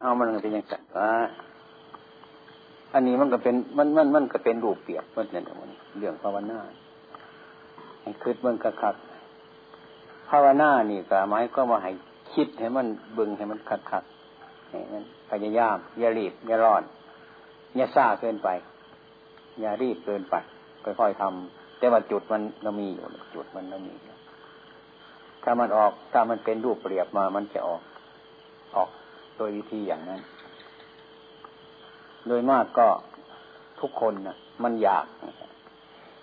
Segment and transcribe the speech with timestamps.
[0.00, 1.12] เอามันก็เป็นอยังไงวะ
[2.94, 6.60] อันนี้มันก็เป็นมันมันมันก็เป็นรูปเปียกมันเนี่ยมันเรื่องภาวนา
[8.00, 8.96] ให้คิดมันกระคัก
[10.30, 11.92] ภาวนานี่ก็หมายก็มาให้
[12.34, 14.04] คิดให้มันบึงให้มันคักคัก
[14.70, 16.82] ให้มันพยายามอย่ารีบอย่าร้อน
[17.76, 18.48] อย่าซ่าเกินไป
[19.60, 20.34] อย่ารีบเกินไป
[20.84, 23.04] ค่อยๆทำแต่ว่าจุดมันก็มีอยู่
[23.34, 23.94] จุดมันก็มี
[25.42, 27.82] ถ้ามันออกถ้ามันเป็นรูปเปรียบมามันจะออก
[28.76, 28.90] ออก
[29.38, 30.20] โดยวิธีอย่างนั้น
[32.28, 32.88] โดยมากก็
[33.80, 35.06] ทุกคนนะมันอยาก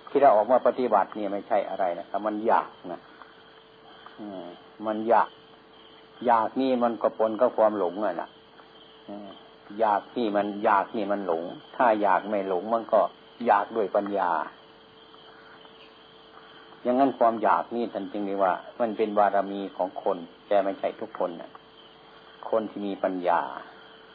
[0.09, 2.99] ที่เราออกมาปฏิบัติเนี่ยไม่ใช่อะไรนะครับมันอยากนะ
[4.87, 5.29] มันอยาก
[6.25, 8.29] อยากนี่มันก็ปนกับความหลงอะนะ
[9.79, 11.43] อยากนี่มันอยากนี่มันหลง
[11.75, 13.01] ถ้าอยากไม่หลงมันก็
[13.45, 14.31] อยากด้วยปัญญา
[16.83, 21.51] อย่างนั้นความอยากนี่ท่านจึงเรียกว่า มันเป็นบารมีของคน แต่ไม่ใช่ทุกคนนะ
[22.51, 23.41] คนที่มีปัญญา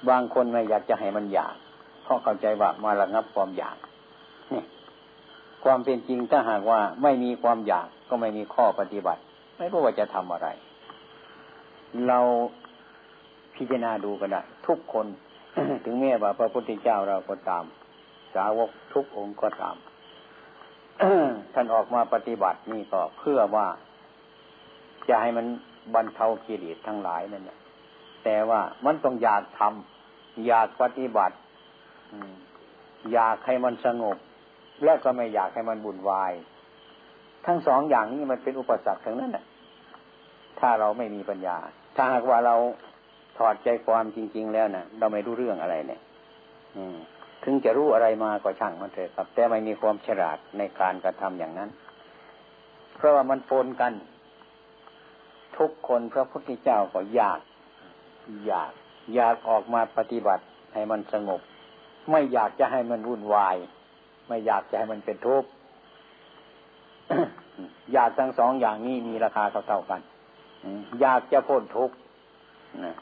[0.08, 1.54] บางคนไม่อยากจะให้มันอยาก
[2.02, 3.76] เพราะเข้าใจว่ามาระงับความอยาก
[4.52, 4.62] นี่
[5.64, 9.20] ความเป็นจริงถ้าหากว่าไม่มีความอยากก็ไม่มีข้อปฏิบัติ
[9.56, 10.48] ไม่รู้ว่าจะทำอะไร
[12.08, 12.18] เรา
[13.54, 15.06] พิจารณาดูกันได้ทุกคน
[15.84, 17.64] ถึงแม้ว่าพระพุทธเจ้าเราก็ตาม
[18.34, 19.76] สาวกทุกองค์ก็ตาม
[21.54, 23.66] ท่านออกมาปฏิบัตินี่ก็เพื่อว่า
[25.08, 25.46] จะให้มัน
[25.94, 27.58] บรรเทากิเลสทั้งหลายนั่นแหละ
[28.24, 31.36] แต่ว่ามันต้องอยากทำอยากปฏิบัติ
[33.12, 34.16] อยากให้มันสงบ
[34.84, 36.32] และก็ไม่อยากให้มันบุญวาย
[37.46, 39.44] ทั้งสองอย่างนี้มันเป็นอุปสรรคทั้งนั้นแหละ
[40.60, 41.56] ถ้าเราไม่มีปัญญา
[41.96, 42.54] ถ้าหากว่าเรา
[43.38, 46.00] ถอดใจความจริง ๆ แล้วนะเราไม่รู้เรื่องอะไรเนี่ย
[47.44, 51.70] ถึงจะรู้อะไรมาก็ช่างมันเถอะครับ แต่ไม่มีความฉลาดในการกระทำอย่างนั้น
[52.94, 53.92] เพราะว่ามันปนกัน
[55.58, 57.40] ทุกคนพระพุทธเจ้าก็อยาก
[58.46, 58.72] อยาก
[59.14, 61.40] อยากออกมาปฏิบัติให้มันสงบ
[62.10, 63.56] ไม่อยากจะให้มันวุ่นวาย
[64.28, 65.48] ไม่อยากจะให้มันเป็นทุกข์
[67.92, 70.00] อยากทั้งสองอย่างนี้มีราคาเท่าๆกัน
[71.00, 71.94] อยากจะพ้นทุกข์
[72.84, 72.96] นะ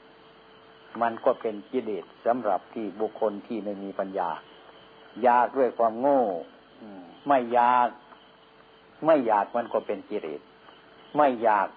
[1.03, 4.31] มันก็เป็นกิเลสสำหรับที่บุคคลที่ไม่มีปัญญา
[5.23, 6.23] อยากด้วยความโง่
[7.29, 7.89] ไม่อยาก
[9.07, 10.41] ไม่อยากมันก็เป็นกิเลส
[11.17, 11.69] ไม่อยาก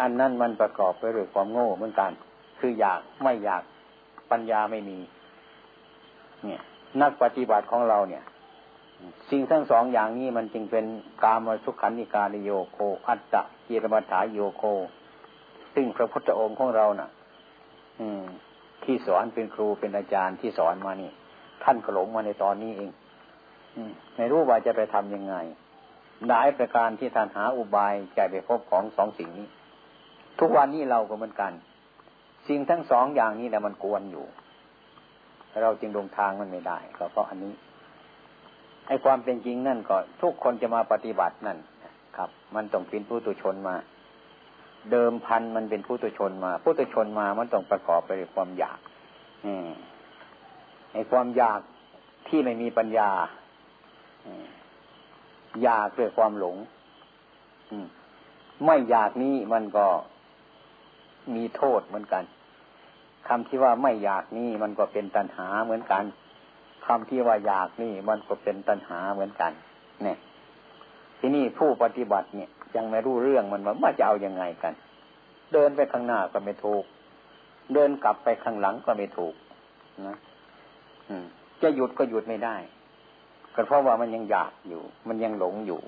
[0.00, 2.12] อันนั้นมันประกอบไปด้วยความโง่เหมือนกัน
[2.58, 3.62] คืออยากไม่อยาก
[4.30, 4.98] ปัญญาไม่มี
[6.44, 6.62] เนี่ย
[7.02, 8.24] นักปฏิบัติของเราเนี่ย
[9.30, 10.84] สิ่งทั้งสองอย่างนี้มันจึงเป็น
[11.22, 14.62] กามสุขันธิการโยโค อัตตะเจรมัฐาโยโค
[15.74, 17.10] ซึ่งพระพุทธองค์ของเรานะ่ะ
[18.00, 18.24] อืม
[18.84, 21.10] ที่สอนเป็นครูเป็นอาจารย์ที่สอนมานี่
[21.64, 22.90] ท่านก็หลงมาในตอนนี้เอง
[24.16, 25.34] ไม่รู้ว่าจะไปทํำยังไง
[26.28, 29.46] หลายประการที่ท่านหาอุบายใจไปพบของสองสิ่งนี้
[30.40, 31.52] ทุกวันนี้เราก็เหมือนกัน
[32.48, 34.26] สิ่งทั้งสองอย่างนี้แหละมันกวนอยู่
[35.62, 37.54] เราจึงลงทางมันไม่ได้ก็เพราะอันนี้
[38.88, 41.58] ไอ้ความเป็นจริงนั่นก็ทุกคนจะมาปฏิบัตินั่น
[42.16, 43.76] ครับ มันต้องเป็นผู้ตุชนมา
[44.92, 48.78] เดิมพันมันเป็นผู้ตุชนมาผู้ตุชนมามันต้องประกอบไปด้วยความอยาก
[50.92, 51.60] ไอ้ความอยาก
[52.28, 53.10] ที่ไม่มีปัญญา
[55.62, 56.56] อยากด้วยความหลง
[58.66, 59.86] ไม่อยากนี้มันก็
[61.34, 62.24] มีโทษเหมือนกัน
[63.28, 66.04] คำที่ว่าไม่อยากนี่มันก็เป็นตัณหาเหมือนกัน
[66.86, 69.52] คำที่ว่าอยากนี่มันก็เป็นตัณหาเหมือนกัน
[70.02, 70.18] เนี่ย
[71.18, 74.72] ทีนี้ผู้ปฏิบัติเนี่ย ยังไม่รู้เรื่องมันว่าจะเอาอยัางไงกัน
[75.52, 76.84] เดินไปข้างหน้าก็ไม่ถูก
[77.74, 79.34] เดินกลับไปข้างหลังก็ไม่ถูก
[80.06, 80.16] นะ
[81.62, 82.56] จะหยุดก็หยุดไม่ได้
[83.54, 85.80] ก็เพราะว่ามันยังอยากอยู่ มันยังหลงอยู่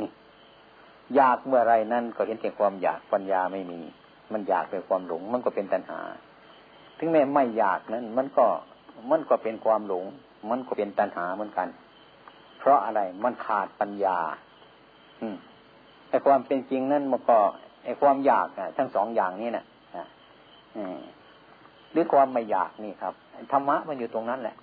[0.00, 0.10] นี่
[1.14, 3.80] อยากเมื่อไรนั่นก็เห็นแต่ความอยากปัญญาไม่มี
[4.32, 6.00] มันอยากเป็นความหลง มันก็เป็นตัณหา
[6.98, 8.46] ถึงแม้ไม่อยากนั้น มันก็
[9.10, 10.04] มันก็เป็นความหลง
[10.50, 11.68] มันก็เป็นตัณหาเหมือนกัน
[12.58, 14.18] เพราะอะไรมันขาดปัญญา
[15.20, 15.36] อืม
[16.08, 17.38] ไอ้ความเป็นจริงนั่นมันก็
[17.84, 20.06] ไอ้ความอยากนะทั้งสองอย่างนี้นะ่ะ
[21.92, 23.14] หรือความไม่อยากนี่ครับ
[23.52, 24.56] ธรรมะมันอยู่ตรงนั้นแหละ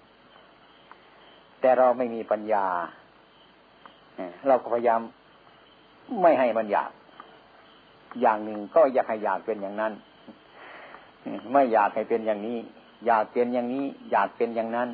[1.62, 2.66] แต่เราไม่มีปัญญา
[4.48, 5.02] เราก็พยายาม
[6.22, 6.92] ไม่ให้มันอยาก
[8.22, 9.94] อย่างหนึ่งก็อยากให้อยากเป็นอย่างนั้น
[11.52, 12.58] ไม่อยากให้เป็นอย่างนี้
[13.06, 14.90] อยากเป็นอย่างนี้ อยากเป็นอย่างนั้น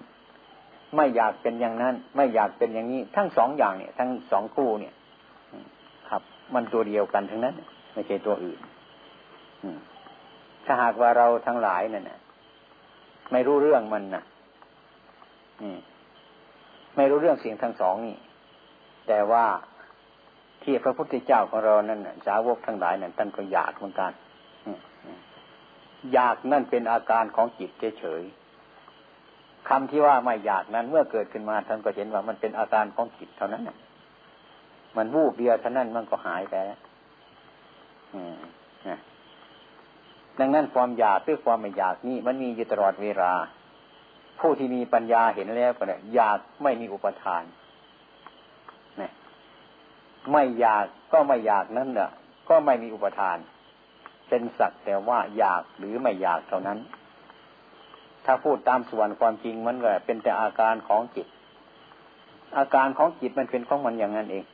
[0.95, 4.93] ไม่อยากเป็นอย่างนั้น ไม่อยากเป็นอย่างนี้ ทั้งสองอย่างเนี่ย ทั้งสองคู่เนี่ย
[6.09, 6.21] ครับ
[6.53, 7.55] มันตัวเดียวกันทั้งนั้น
[7.93, 8.59] ไม่ใช่ตัวอื่น
[10.65, 12.19] ถ้าหากว่าเราทั้งหลายนั่นนะ
[13.31, 14.23] ไม่รู้เรื่องมันนะ
[16.95, 18.17] ไม่รู้เรื่องสิ่งทั้งสองนี่
[19.07, 19.45] แต่ว่า
[20.63, 24.11] ที่พระพุทธเจ้าของเรานั่นสาวกทั้งหลายนั่นท่านก็อยากเหมือนกัน
[26.13, 27.69] อยากนั่นเป็นอาการของจิต
[27.99, 33.63] เฉยๆคำที่ว่าไม่อยากนั้นเมื่อเกิดขึ้นมาท่านก็เห็นว่ามันเป็นอาการของจิตเท่านั้น
[34.97, 36.55] มันวูบเดียวเท่านั้นมันก็หายไป
[40.39, 43.33] ดังนั้นความอยากหรือความไม่อยากนี่มันมีอยู่ตลอดเวลา
[44.39, 47.43] ผู้ที่มีปัญญาเห็นแล้วก็เนี่ยอยากไม่มีอุปทาน
[50.31, 52.09] ไม่อยากก็ไม่อยากนั่นเนี่ย
[52.49, 53.37] ก็ไม่มีอุปทาน
[54.29, 56.79] เป็นสักแต่ว่าอยากหรือไม่อยากเท่านั้น
[58.25, 61.27] ถ้าพูดตามส่วนความจริงมันก็เป็นแต่อาการของจิต
[62.57, 64.45] อาการของจิตมันเป็นของมันอย่างนั้นเอง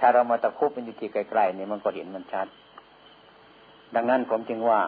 [0.00, 2.46] ถ้าเรามาตะคุบมันอยู่ที่ไกลๆเนี่ยมันก็เห็นมันชัด
[3.94, 4.80] ดังนั้นผมจึงว่า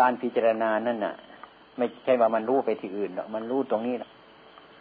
[0.00, 1.14] การพิจารณานั่นน่ะ
[1.76, 4.10] ไม่ใช่ว่ามันรู้ไปที่อื่นหรอกมันรู้ตรงนี้แหละ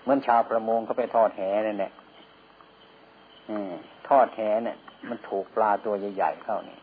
[0.02, 1.92] เหมือนชาวประมงเขาไปทอดแหนั่นแหละ
[4.10, 4.78] ทอดแหเนี่ย
[5.10, 6.78] มันถูกปลาตัวใหญ่ๆเข้านี่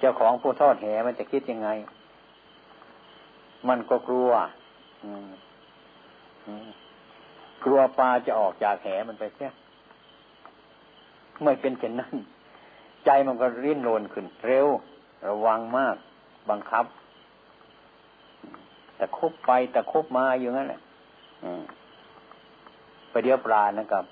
[0.00, 1.68] เจ้าของผู้ทอดแหมันจะคิดยังไง
[3.68, 4.30] มันก็กลัว
[7.64, 9.52] กลัวปลาจะออกจากแหมันไปเสีย
[11.44, 12.14] ไม่เป็นเช่นนั้น
[13.04, 14.68] ใจมันก็ริ้นโรนขึ้น เร็ว
[15.28, 15.96] ระวังมาก
[16.50, 16.84] บังคับ
[18.96, 20.80] แต่คบไปแต่คบมาอยู่งั้นแหละ
[23.10, 24.04] ไปเดียวปลานะครับ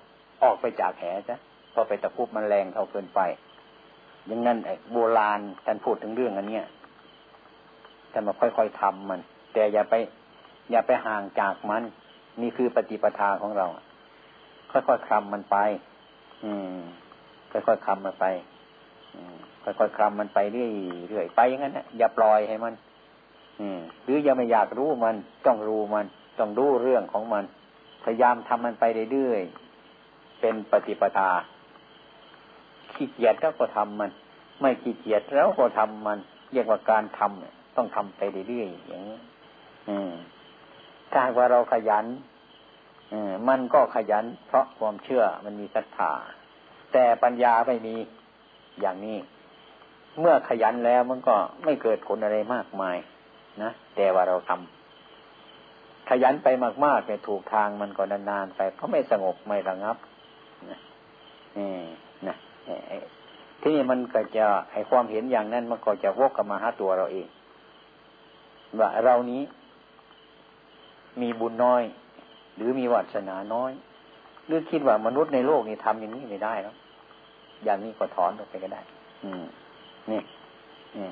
[0.43, 1.37] ออกไปจากแหจ้ะ
[1.73, 3.21] พอไปตะคุบมันแรงเท่าเกินไป
[4.27, 6.65] อย่างนั้นไอ้โบราณท่านพูดถึงเรื่องอันเนี้ย
[8.13, 9.21] ท่านมาค่อยๆทำมัน
[9.53, 9.95] แต่อย่าไป
[10.71, 11.83] อย่าไปห่างจากมัน
[12.41, 13.67] นี่คือปฏิปทาของเรา
[14.71, 15.57] ค่อยๆคลำมันไป
[16.45, 16.81] อืม
[17.53, 18.27] ค่อยๆคลำมันไป
[19.65, 22.75] ค่อยๆคลำมันไปเรื่อยๆไปอย่างนั้นนะอย่าปล่อยให้มัน
[24.05, 25.17] หรืออยังไม่อยากรู้มัน
[25.47, 26.07] ต้องรู้มัน
[26.39, 27.45] ต้องรู้เรื่องของมัน
[28.05, 31.31] พยายามทำมันไปเรื่อยๆเป็นปฏิปทา
[32.97, 34.11] ขี้เกียจแล้วก็ทำมัน
[34.61, 36.19] ไม่ขี้เกียจแล้วก็ทำมัน
[36.53, 39.19] เรียกว่าการทำต้องทำไปเรื่อยๆอย่างนี้
[41.13, 42.07] ถ้าว่าเราขยัน
[43.49, 46.13] มันก็ขยัน เพราะความเชื่อมันมีศรัทธา
[46.93, 47.95] แต่ปัญญาไม่มี
[48.81, 49.19] อย่างนี้
[50.21, 51.35] เมื่อขยันแล้วมันก็
[51.65, 52.97] ไม่เกิดผลอะไรมากมาย
[53.63, 56.49] นะแต่ว่าเราทำขยันไป
[56.85, 59.97] มากๆเนี่ยถูกทางมันก็นานๆไปก็ไม่สงบไม่ระงับ
[60.71, 60.81] นะ
[61.57, 61.69] นี่
[62.29, 62.37] นะ
[63.61, 67.27] ที่นี่มันก็จะให้ความเห็นอย่างนั้นมันก็จะวกกลับมาหาตัวเราเอง
[68.79, 69.43] ว่าเรานี้
[71.21, 71.83] มีบุญน้อย
[72.57, 73.73] หรือมีวัฒนาน้อย
[74.47, 76.77] หรือคิดว่ามนุษย์ในโลกนี้ทำอย่างนี้ไม่ได้แล้ว
[77.65, 78.81] อย่างนี้ก็ถอนออกไปก็ได้
[79.25, 79.45] อืม
[80.11, 80.21] นี่
[80.97, 81.09] นี่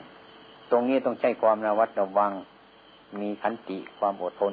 [0.71, 2.33] ตรงนี้ต้องใช้ความระวัดระวัง
[3.21, 4.53] มีขันติความอดทน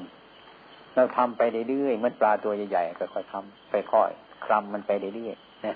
[0.94, 4.12] เราทำไปเรื่อยๆมันปลาตัวใหญ่ๆค่อยๆทำไปค่อย
[4.46, 5.76] คลำมันไปเรื่อยๆนะ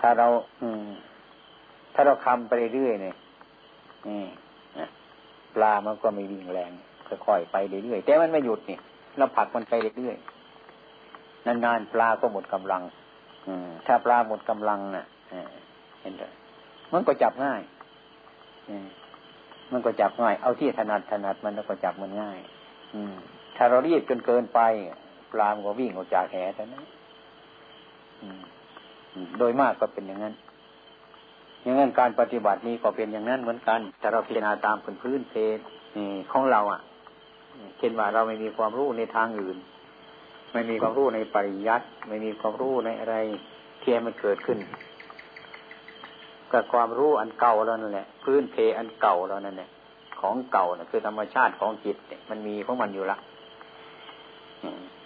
[0.00, 0.26] ถ้าเรา
[0.62, 0.84] อืม
[1.94, 3.16] ถ้าเราคลำไปเรื่อยๆเนี่ย
[4.08, 4.22] นี่
[5.54, 6.72] ปลามันก็ไม่วิ่งแรง
[7.26, 8.78] ค่อยๆไปเรื่อยๆแต่มันไม่หยุดนี่
[9.18, 12.82] เราผักมันไปเรื่อยๆนานๆปลาก็หมดกำลัง
[13.86, 15.06] ถ้าปลาหมดกำลังนะ่ะ
[16.00, 16.22] เห็นไหม
[16.92, 17.60] มันก็จับง่าย
[19.72, 22.38] มันก็จับง่าย เอาที่ถนัดถนัดมันแล้วก็จับมันง่าย
[22.94, 23.14] อืม
[23.56, 24.60] ถ้าเรารีบจนเกินไป
[25.32, 26.84] ปลามันก็วิ่งออกจากแหเท่นั้น
[29.38, 30.34] โดยมากก็เป็นอย่างนั้น
[31.62, 35.34] อย่างนั้นการปฏิบัตินี้ก็เป็นอย่างนั้นเหมือนกันแต่เราพิจารณาตามพื้นพื้นเพ
[36.32, 36.80] ของเราอะ
[37.78, 39.58] เช่นว่าเราไม่มีความรู้ในทางอื่น
[40.52, 43.16] ไม่มีความรู้ในปริยัติไม่มีความรู้ในอะไร
[43.82, 44.58] ที่มันเกิดขึ้น
[46.50, 49.70] ก็ความรู้อันเก่าแล้วนั่นแหละ พื้นเพอันเก่าแล้วนั่นแหละ
[50.20, 53.16] ของเก่านะคือธรรมชาติของจิตเนี่ยมันมีของมันอยู่ละ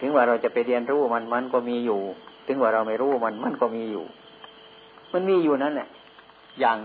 [0.01, 2.01] ถึงว่าเราจะไปเรียนรู้มันมันก็มีอยู่
[2.47, 4.05] ถึงว่าเราไม่รู้มันมันก็มีอยู่
[5.13, 5.89] มันมีอยู่นั่นแหละ
[6.61, 6.79] อย่าง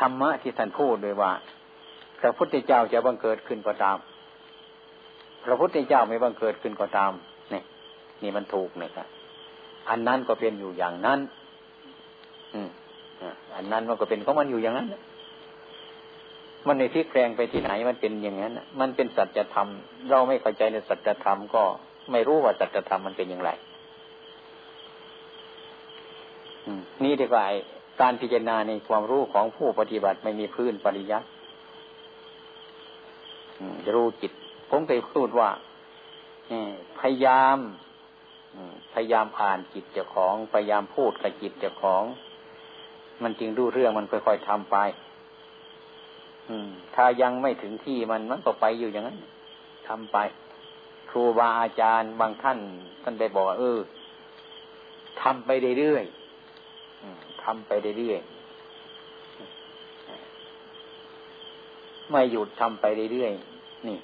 [0.00, 1.32] ธรรมะที่ท่านพูดเลยว่า
[2.20, 3.96] พระพุทธเจ้าจะบังเกิดขึ้นก็ตาม
[5.44, 7.12] พระพุทธเจ้าไม่บังเกิดขึ้นก็ตาม
[8.22, 9.06] นี่มันถูกนะครับ
[9.88, 11.20] อันนั้นก็เป็นอยู่อย่างนั้น
[12.54, 12.68] อืม
[13.56, 14.88] อันนั้นมันก็เป็นของมันอยู่อย่างนั้น
[16.66, 19.68] มันในที่แกงไปที่ไหนมันเป็นอย่างนั้นมันเป็นสัจธรรม
[20.10, 21.62] เราไม่เข้าใจในสัจธรรมก็
[22.12, 23.50] ไม่รู้ว่าสัจธรรมมันเป็นอย่างไร
[27.04, 27.44] นี่ดีกว่า
[28.00, 31.26] การพิจารณาในความรู้ของผู้ปฏิบัติไม่มีพื้นปริยัติ
[33.94, 34.32] รู้จิต
[34.70, 35.50] ผมเคยพูดว่า
[37.00, 37.58] พยายาม
[38.94, 42.02] พยายามอ่านจิตเจ้าของ พยายามพูดกับจิตเจ้าของ
[43.22, 44.76] มันจึงรู้เรื่องมันค่อยๆทำไป
[46.48, 49.18] อืม ถ้ายังไม่ถึงที่มันมันก็ไปอยู่อย่างนั้น
[49.88, 50.16] ทำไป
[51.10, 52.58] ครูบาอาจารย์บางท่าน
[53.02, 53.78] ท่านได้บอกว่าเออ
[55.22, 56.25] ทำไปเรื่อยๆ
[57.46, 58.30] ทำไปเรื่อยๆ
[62.10, 63.98] ไม่หยุดทำไปเรื่อยๆนี่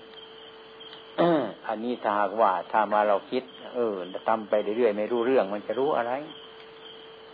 [1.69, 3.43] อันนี้ถ้าหากว่าถ้ามาเราคิด
[3.75, 3.95] เออ
[4.29, 6.13] ทำไปเรื่อยๆไม่รู้เรื่อง มันจะรู้อะไร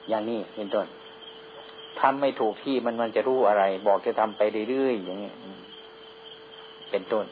[0.09, 0.87] อย่างนี้เป็นต้น
[2.01, 5.33] ทำไม่ถูกที่มันมันจะรู้อะไร บอกจะทำไปเรื่อยๆอย่างนี้
[6.91, 7.27] เป็นต้น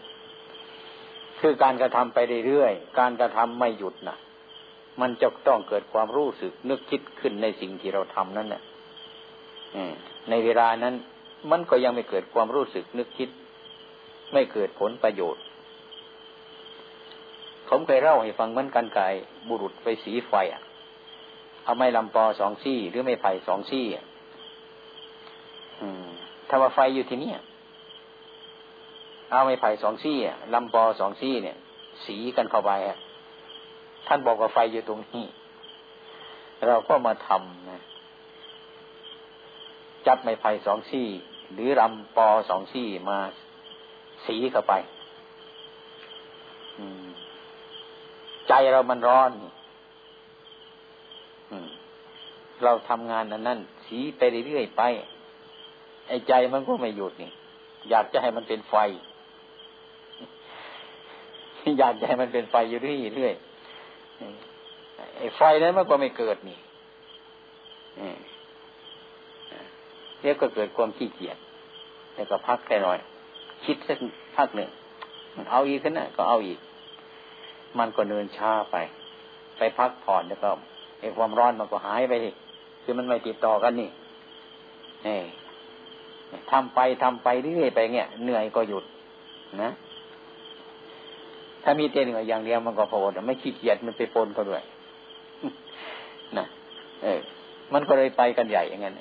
[1.40, 4.16] คือการกระทำไปเรื่อยๆการกระทำไม่หยุดนะ
[5.00, 8.62] มันจะต้องเกิดความรู้สึกนึกคิดขึ้นในสิ่งที่เราทำนั่นแหละ
[10.30, 10.94] ในเวลานั้น
[11.50, 13.28] มันก็ยังไม่เกิดความรู้สึกนึกคิด
[14.32, 15.42] ไม่เกิดผลประโยชน์
[17.68, 19.06] ผมเคยเล่าให้ฟังเหมือนกันไก่
[19.48, 20.62] บุรุษไปสีไฟอะ
[21.64, 23.84] เอาไม้ลำปอสองซี่หรือไม้ไผ่สองซี่
[26.48, 27.32] ถ้าว่าไฟอยู่ที่นี่
[29.30, 30.16] เอาไม้ไผ่สองซี่
[30.54, 31.56] ลำปอสองซี่เนี่ย
[32.06, 32.96] สีกันเข้าไปอะ
[34.06, 35.24] ท่านบอกว่าไฟอยู่ตรงนี้
[36.66, 37.82] เราก็มาทำนะ
[40.06, 41.08] จับไม้ไผ่สองซี่
[41.52, 43.18] หรือลำปอสองซี่มา
[44.26, 44.74] สีเข้าไป
[48.48, 49.32] ใจเรามันร้อน
[52.64, 54.82] เราทำงานนั้นนั่นสีไปเรื่อยๆไป
[56.08, 57.30] ไอ้ใจมันก็ไม่หยุดนี่
[57.90, 58.74] อยากจะให้มันเป็นไฟ
[61.78, 62.80] อยากจะให้มันเป็นไฟอยู่
[63.14, 63.45] เรื่อยๆ
[65.18, 66.58] ไอ้ไฟนั้นมันก็ไม่เกิดนี่
[70.20, 71.36] เรียกก็เกิดความขี้เกียจ
[72.14, 72.98] แล้วก็พักแค่หน่อย
[73.64, 73.98] คิดสัก
[74.36, 74.68] พักหนึ่ง
[75.50, 76.58] เอาอีกขึ้นนะก็เอาอีก
[77.78, 78.76] มันก็เนินช้าไป
[79.58, 80.48] ไปพักผ่อนแล้วก็
[81.00, 82.30] ไอ้ความร้อนมันก็หายไปที
[82.82, 83.90] คือมันไม่ติดต่อกันนี่
[85.06, 85.18] นี่
[86.50, 88.84] ทำไปทำไปเรื่อยไปเงี้ยเหนื่อยก็หยุด
[89.62, 89.70] นะ
[91.68, 94.62] ถ้ามีเต้นเหนื่อยอย่างเดียวมันก็พอแต่ไม่ขี้เกียจมันไปปนก็ด้วย
[96.38, 96.46] นะ
[97.02, 97.20] เออ
[97.72, 98.94] มันก็เลยไปกันใหญ่อย่างนั้น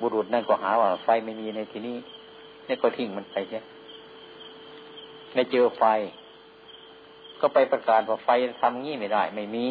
[0.00, 1.96] บุรุษนั่นก็หาว่า ไฟไม่มีในที่นี้
[2.68, 3.60] นี่ก็ทิ้งมันไปใช่
[5.34, 5.84] ไม่เจอไฟ
[7.40, 8.28] ก็ไปประกาศว่าไฟ
[8.60, 9.66] ทำงี้ไม่ได้ ไม่มี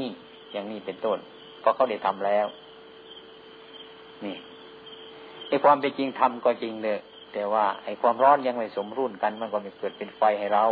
[0.51, 1.17] อย่างนี้เป็นต้น
[1.59, 2.45] เพราะเขาได้ทำแล้ว
[4.25, 4.35] นี่
[5.47, 6.99] ไอ้ความเป็นจริงทำก็จริงเลย
[7.33, 10.65] แต่ว่าไอ้ความร้อนยังไม่สมรุ่นกัน มันก็ไม่เกิดเป็นไฟให้เรา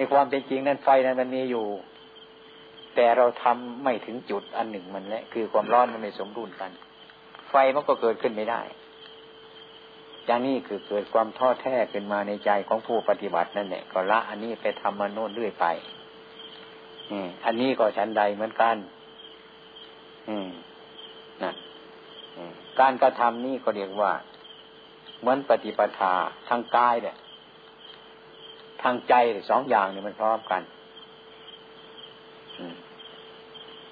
[0.00, 1.66] ไอ้ความเป็นจริงนั้นไฟนั้นมันมีอยู่
[2.94, 6.70] แต่เราทำไม่ถึงจุดอันหนึ่งมันแหละคือความร้อนมันไม่สมรุ่นกัน
[7.50, 8.60] ไฟมันก็เกิดขึ้นไม่ได้
[10.26, 15.66] อย่างนี้คือเกิดความท้อแท้ขึ้นมาในใจของผู้ปฏิบัตินั่นแหละก็ละ อันนี้ไปทำมาโน่นเรื่อยไป
[17.46, 18.76] อันนี้ก็ชั้นใดเหมือนกัน
[21.42, 21.52] นะ
[22.80, 24.12] การกระทำนี่ก็เรียกว่า
[25.20, 26.14] เหมือนปฏิปทา
[26.48, 27.16] ทางกายเนี่ย
[28.82, 29.14] ทางใจ
[29.50, 30.62] สองอย่างนี่มันพร้อมกัน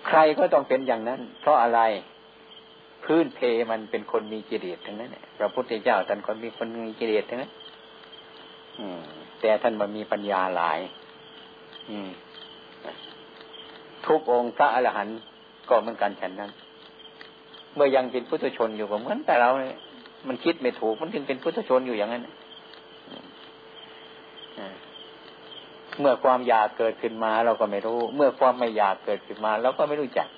[0.07, 1.81] ใครก็ต้องเป็นอย่างนั้น เพราะอะไร
[3.05, 3.39] พื้นเพ
[3.71, 7.53] มันเป็นคนมีกิเลสทั้งนั้นพระพุทธเจ้าท่านคนมีคนมีกิเลสทั้งนั้น
[9.41, 10.79] แต่ท่านมันมีปัญญาหลาย
[14.07, 15.19] ทุกองค์พระอรหันต์
[15.69, 16.51] ก็เหมือนกันฉันนั้น
[17.75, 19.77] เมื่อยังเป็นพุทธชนอยู่ก็เหมือนแต่เราเนี่ย
[20.29, 22.23] มันคิดไม่ถูกมันถึงเป็นพุทธชนอยู่อย่างนั้น
[26.01, 30.29] เมื่อความอยากเกิดขึ้นมาเราก็ไม่รู้ เมื่อความไม่อยากเกิดขึ้นมาเราก็ไม่รู้จัก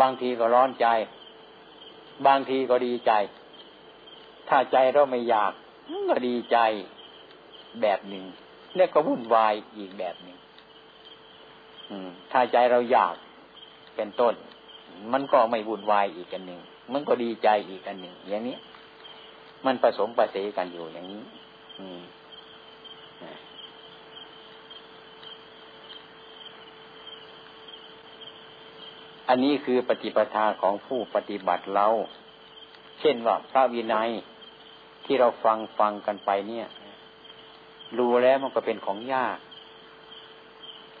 [0.00, 0.86] บางทีก็ร้อนใจ
[2.26, 3.12] บางทีก็ดีใจ
[4.48, 5.52] ถ้าใจเราไม่อยาก
[6.08, 6.58] ก็ดีใจ
[7.82, 8.24] แบบหนึ่ง
[8.76, 10.36] แล้วก็วุ่นวายอีกแบบหนึ่ง
[12.32, 13.14] ถ้าใจเราอยาก
[13.96, 14.34] เป็นต้น
[15.12, 16.60] มันก็ไม่วุ่นวายอีกอันหนึ่ง
[16.92, 18.56] มันก็ดีใจอีกอันหนึ่ง อย่างนี้
[19.66, 21.22] มันผสมประเสกันอยู่อย่างนี้
[29.28, 31.88] อันนี้คือปฏิปทาของผู้ปฏิบัติเรา
[33.00, 34.10] เช่นว่าพระวินัย
[35.04, 36.66] ที่เราฟังฟังกันไปเนี่ย
[37.98, 39.38] รู้แล้วมันก็เป็นของยาก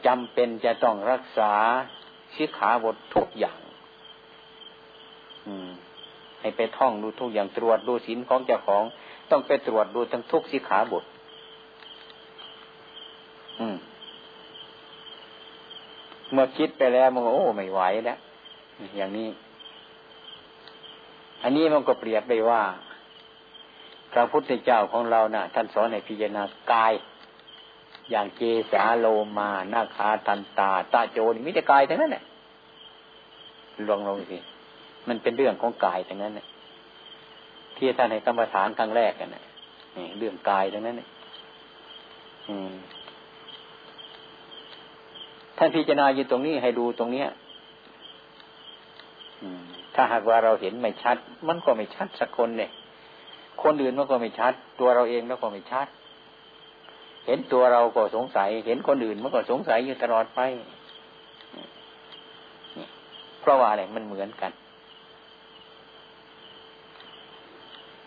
[0.06, 1.52] จำเป็นจะต้องรักษา
[2.34, 3.60] ชิขาบททุกอย่าง
[6.44, 8.84] ให้ไปท่องดูทุกอย่างตรวจดูศีลของเจ้าของ
[9.30, 11.04] ต้องไปตรวจดูทั้งทุกสิขาบท
[13.60, 13.76] อืม
[16.32, 18.18] เมื่อคิดไปแล้วมันโอ้ไม่ไหวแล้ว
[18.96, 19.28] อย่างนี้
[21.42, 22.62] อันนี้มันก็เปรียบไปว่า
[24.12, 26.92] พระพุทธเจ้าของเรานะ่ะ ท่านสอนให้พิจารณากาย
[28.10, 29.06] อย่างเกสาโล
[29.38, 32.24] มานาคาทันตา ตาโจนี่มิแต่กายทั้งนั้นแหละ
[33.88, 34.38] ลองลองสิ
[35.08, 36.46] มันเป็นเรื่องของกายทั้งนั้นเนี่ย
[37.76, 39.44] ที่ท่านให้กรรมฐานครั้งแรกกันนะ
[39.96, 41.08] นี่เรื่องกายทั้งนั้นเนี่ย
[42.48, 42.72] อืม
[45.58, 47.28] ท่านพิจารณาอยู่ตรงนี้ให้ดูตรงเนี้ย
[49.94, 51.16] ถ้าหากว่าเราเห็นไม่ชัด
[51.48, 52.70] มันก็ไม่ชัดสักคนเนี่ย
[53.62, 55.86] คนอื่นมันก็ไม่ชัด ตัวเราเองแล้วก็ไม่ชัด
[57.26, 60.40] เห็นตัวเราก็สงสัย เห็นคนอื่นมันก็สงสัยอยู่ตลอดไป
[63.40, 64.52] เพราะว่าอะไรมันเหมือนกัน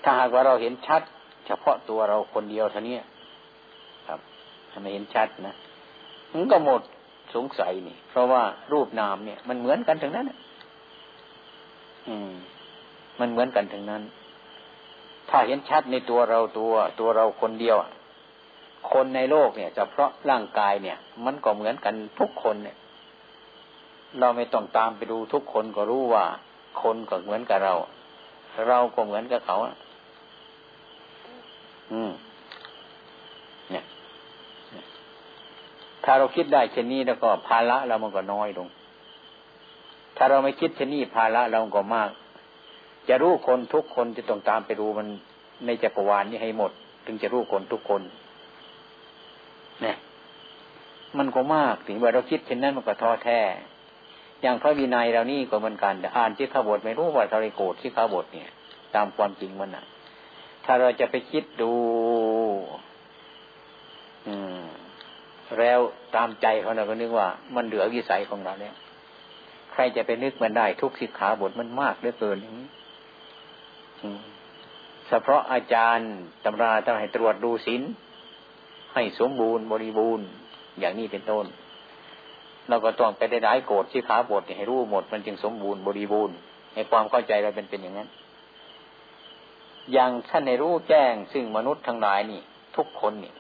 [0.10, 1.02] ถ้าหากว่าเราเห็นชัด
[1.48, 2.98] เฉพาะตัวเราคนเดียวเท่านี้
[4.08, 4.20] ครับ
[4.70, 5.56] ถ้าไม่เห็นชัดนะ
[6.34, 6.82] มันก็หมด
[7.36, 10.26] สงสัยนี่ เพราะว่ารูปนามเนี่ย มันเหมือนกันถึงนั้น
[12.08, 12.32] อืม
[13.20, 14.04] มันเหมือนกันถึงนั้น
[15.30, 17.76] ถ้าเห็นชัดในตัวเราตัว ตัวเราคนเดียว
[18.92, 22.78] คนในโลกเนี่ยเฉพาะร่างกายเนี่ย มันก็เหมือนกันทุกคนเนี่ย
[24.20, 26.26] เราไม่ต้องตามไปดูทุกคนก็รู้ว่า
[26.82, 27.74] คนก็เหมือนกับเรา
[28.68, 29.58] เราก็เหมือนกับเขา
[31.92, 32.12] อืม
[33.70, 33.84] เนี่ย
[36.04, 38.68] ถ้าเราคิดได้เช่นนี้แล้วก็ภาระเรามันก็น้อยลง
[40.18, 42.10] ถ้าเราไม่คิดเช่นนี้ภาระเราก็มาก
[43.10, 45.08] จะรู้คนทุกคนจะต้องตามไปดูมัน
[45.66, 46.72] ในจักรวาลนี้ให้หมด
[47.06, 48.02] ถึงจะรู้คนทุกคน
[49.82, 49.98] เนี่ย
[51.18, 53.40] มันก็มากถึงว่าเราคิดเช่นนั้นมันก็ท้อแท้
[54.42, 58.50] อย่างพระวินัยเรานี่ก็เหมือนกันแต่อ่านที่ข้าบทไม่รู้ว่าทาริโกรธที่ข้าบทเนี่ย
[58.96, 59.86] ตามความจริงมันอะ
[60.70, 61.72] ถ้าเราจะไปคิดดู
[65.60, 65.80] แล้ว
[66.16, 68.76] ตามใจเขาเราก็นึกว่า มันเหลือวิสัยของเราเนี่ย
[69.72, 72.70] ใครจะไปนึกมันได้ทุกสิกขาบทมันมากเหลือเกินอย่างนี้
[75.08, 76.10] เฉพาะอาจารย์
[76.46, 77.82] ตำราต้องให้ตรวจดูศีล
[78.94, 80.28] ให้สมบูรณ์บริบูรณ์
[80.80, 81.46] อย่างนี้เป็นต้น
[82.70, 86.36] เราก็ต้องไปได้ร้ายโกรธที่ขาบทให้รู้หมดมันจึงสมบูรณ์บริบูรณ์
[86.74, 88.10] ในความเข้าใจเราเป็นเป็นอย่างนั้น
[89.94, 92.42] อย่างท่านในรู้แจ้ง ซึ่งมนุษย์ทั้งหลายนี่
[92.78, 93.34] ทุกคนนี่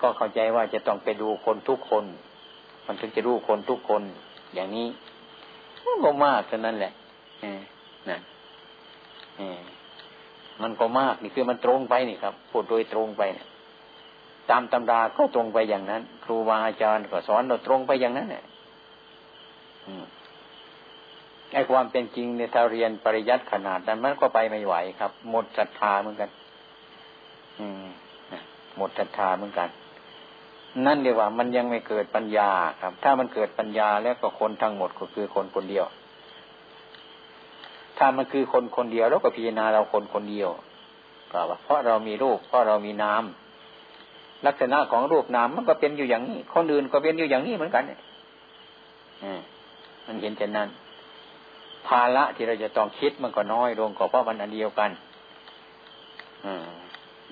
[0.00, 2.04] ก็เข้าใจว่าจะต้องไปดูคนทุกคน
[2.86, 4.02] มันถึงจะรู้คนทุกคน
[4.54, 4.88] อย่างนี้
[5.84, 6.92] มันก็มากเท่านั้นแหละ
[8.10, 8.18] นะ
[10.62, 13.46] มันก็มากนี่คือมันตรงไปนี่ครับพูดโดยตรงไปเนี่ย
[14.50, 18.44] ตามตำราก็ตรงไปอย่างนั้น ครูบาอาจารย์ก็สอนเราตรงไปอย่างนั้นเนี่ย
[21.54, 26.30] ไอ้ความเป็นจริงในถ้าเรียนปริยัติขนาดนั้นมันก็ไปไม่ไหวครับ หมดศรัทธาเหมือนกัน
[27.58, 27.84] อืม
[28.76, 29.68] หมดศรัทธาเหมือนกัน
[30.86, 35.84] นั่นเรียว่ามันยังไม่เกิดปัญญาครับ ถ้ามันเกิดปัญญาแล้วก็คนทั้งหมดก็คือคนคนเดียว
[37.98, 40.50] ถ้ามันคือคนคนเดียวแล้วก็พิจารณาเราคนคนเดียว
[41.32, 43.24] ก็ว่าเพราะเรามีรูปเพราะเรามีนาม
[44.46, 48.00] ลักษณะของรูปนามมันก็เป็นอยู่อย่างนี้ คนอื่นก็เป็นอยู่อย่างนี้เหมือนกันเนี่ย
[50.06, 50.68] มันเห็นเช่นนั้น
[51.88, 54.90] ภาระที่เราจะต้องคิดมันก็น้อยลงก็เพราะมันอันเดียวกัน
[56.44, 56.66] อืม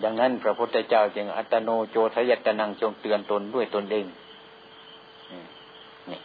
[0.04, 4.06] ดังนั้นพระพุทธเจ้าจึงอัตโนโจทยัตนังจงเตือนตนด้วยตนเอง
[6.10, 6.18] นี่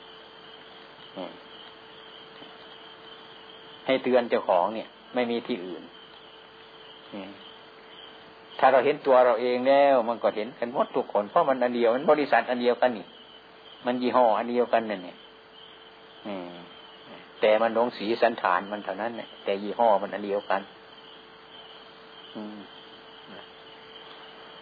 [3.85, 5.83] ให้เตือนเจ้าของเนี่ย ไม่มีที่อื่น
[8.59, 13.05] ถ้าเราเห็นตัวเราเองแล้ว มันก็เห็นกันหมดทุกคนเพราะมันอันเดียวมันบริษัทอันเดียวกันนี่
[13.85, 15.17] มันยี่ห้ออันเดียวกันนั่นเนี่ย
[17.41, 20.61] แต่มันลงสีสันฐานมันเท่านั้นเนี่ยแต่ยี่ห้อมันอันเดียวกัน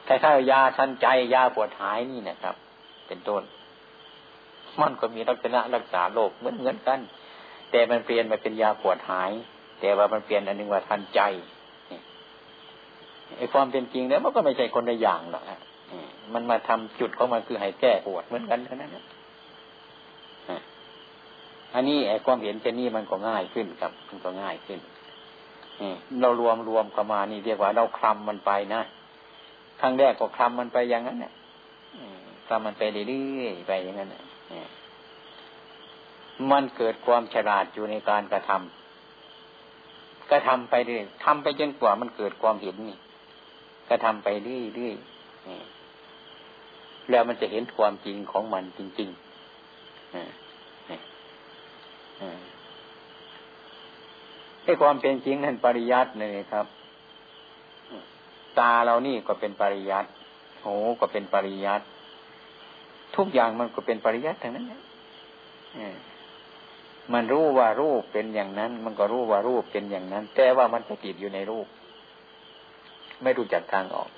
[0.08, 2.56] คล้ายๆยาทันใจยาปวดหายนี่นะครับ
[3.08, 3.44] เป็นต้น
[4.82, 7.00] มันก็มีลักษณะรักษาโรคเหมือนเหมือนกัน
[7.72, 9.32] แต่มันเปลี่ยนมาเป็นยาปวดหาย
[9.82, 11.22] แต่ว่ามันเปลี่ยนอันนึงว่าทันใจ
[13.38, 15.44] ไอ้ความเป็นจริงแล้วมันก็ไม่ใช่คนละอย่างหรอก
[16.34, 18.92] มันมาทำจุดของมันคือให้แก้ปวดเหมือนกันเท่านั้น
[21.76, 24.80] อันนี้ไอ้ความเห็นเช่นนี้มันก็ง่ายขึ้นครับ มันก็ง่ายขึ้น
[26.22, 28.82] เรารวมรวมเข้มานี่เรียกว่าเราคลำมันไปนะ
[29.80, 31.34] ครั้งแรกก็คลำมันไปอย่างนั้นเนี่ย
[32.48, 34.24] คลำมันไปเรื่อยๆไปอย่างนั้นเนี่ย
[36.52, 42.98] มันเกิดความฉลาดอยู่ในการกระทำกระทำไปเรื่อยทำไปจนกว่ามันเกิดความเห็นนี่
[43.90, 50.45] กระทำไปเรื่อยๆแล้วมันจะเห็นความจริงของมันจริงๆ
[54.64, 56.66] ไอ้ความเป็นจริงนั่นปริยัติเลยครับ
[58.60, 60.10] ตาเรานี่ก็เป็นปริยัติ
[60.64, 61.86] หูก็เป็นปริยัติ
[63.16, 64.66] ทุกอย่างมันก็เป็นปริยัติทั้งนั้น
[67.14, 71.68] มันรู้ว่ารูปเป็นอย่างนั้น มันก็รู้ว่ารูปเป็นอย่างนั้น แต่ว่ามันติดอยู่ในรูป
[73.24, 74.10] ไม่รู้จักทางออก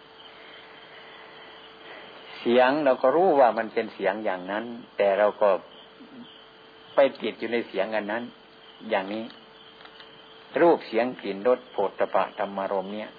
[2.40, 4.64] เสียงเราก็รู้ว่ามันเป็นเสียงอย่างนั้น
[4.98, 5.50] แต่เราก็
[6.98, 8.24] ไปติดอยู่ในเสียงอันนั้น
[8.90, 9.24] อย่างนี้
[10.62, 13.10] รูปเสียงกลิ่นรสโผฏฐะธรรมารมเนี่ย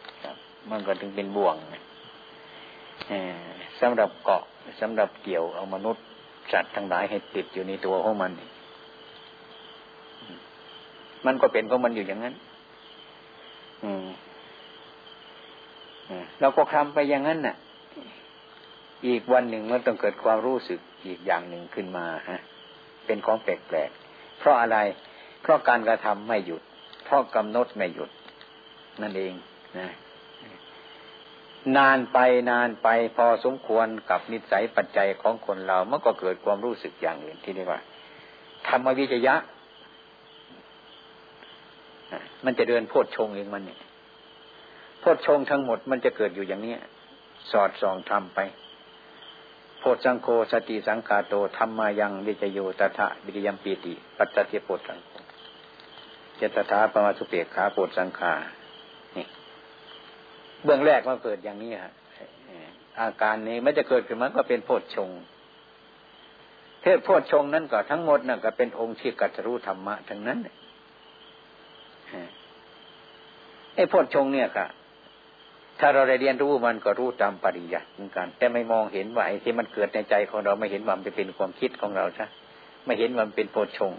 [0.71, 1.57] มันก็ถึงเป็นบ่วง
[3.81, 4.43] สำหรับเกาะ
[4.81, 6.05] สำหรับเกี่ยวเอามนุษย์
[6.53, 8.33] สัตว์ทั้งหลายให้ติดอยู่ในตัวของมัน
[11.27, 12.35] มันก็เป็นของมันอยู่อย่างนั้น
[13.85, 14.07] อืม
[16.41, 17.57] เราก็ทำไปอย่างนั้นน่ะ
[19.07, 22.41] อีกวันหนึ่งมันต้องเกิดความรู้สึกอีกอย่างหนึ่งขึ้นมาฮะ
[23.09, 24.79] เป็นของแปลกๆเพราะอะไร
[25.43, 26.63] เพราะการกระทำไม่หยุด
[27.05, 28.11] เพราะกำหนดไม่หยุด
[29.03, 29.33] นั่นเอง
[29.79, 29.89] นะ
[31.77, 32.19] นานไป
[32.51, 37.81] นานไปพอสมควรกับนิสัยปัจจัยของคนเรามันก็เกิดความรู้สึกอย่างอื่นที่เรียกว่า
[38.69, 39.35] ธรรมวิจยะ
[42.45, 43.81] มันจะเดินโพดชงเองมันเนี่ย
[45.01, 46.81] โพดชงทั้งหมดมันจะเกิดอยู่อย่างเนี้ย
[47.51, 48.39] สอดส่องทำไป
[49.89, 55.11] โพดสังโฆสติสังคาโตธรรมายังวิจโยตถะวิริยมปีติ ปัจจเทโพดสังโฆ
[56.37, 58.33] เจตถาปมาสุเปกขาโพดสังขา
[59.17, 59.27] นี่
[60.65, 61.93] เบื้องแรกมันเกิดอย่างนี้ฮะ
[63.01, 65.11] อาการนี้ไม่จะเกิดขึ้นมันก็เป็นโพดชง
[66.83, 70.39] เทศโพดชงนั้นก็ทั้งหมดนั่นก็เป็นองค์ที่กัตรู้ธรรมะทั้งนั้น
[73.75, 74.69] ไอ้โพดชงเนี่ยค่ะ
[75.81, 82.27] ถ้าเราได้เรียนรู้มันก็รู้ตามปริยัติเหมือนกัน แต่ไม่มองเห็นว่าไอ้ที่มันเกิดในใจของเราไม่เห็นว่ามันเป็นความคิดของเราใช่
[82.85, 83.93] ไม่เห็นว่ามันเป็นโพดชง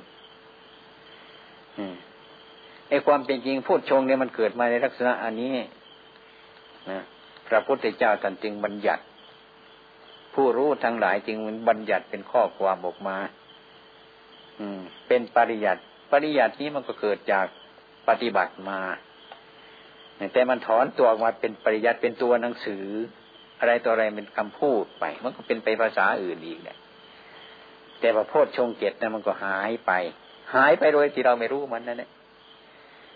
[2.89, 5.49] ไอ้ความเป็นจริงโพดชงเนี่ยมันเกิดมาในลักษณะอันนี้
[6.91, 7.03] นะ
[7.47, 9.03] พระพุทธเจ้าท่านจึงบัญญัติ
[10.33, 11.37] ผู้รู้ทั้งหลายจึง
[11.69, 13.17] บัญญัติเป็นข้อความออกมา
[14.59, 17.45] อืม เป็นปริยัติปริยัตินี้มันก็เกิดจาก
[18.07, 18.79] ปฏิบัติมา
[20.33, 22.85] แต่มันถอนตัวออกมาเป็นปริยัติเป็นตัวหนังสือ
[23.59, 26.77] อะไรตัวอะไรเป็นคำพูดไป มันก็เป็นไปภาษาอื่นอีกเนี่ย
[27.99, 29.91] แต่ว่าโพชฌงเกตนะมันก็หายไป
[30.53, 32.09] หายไปโดยที่เราไม่รู้มันนั่นแหละ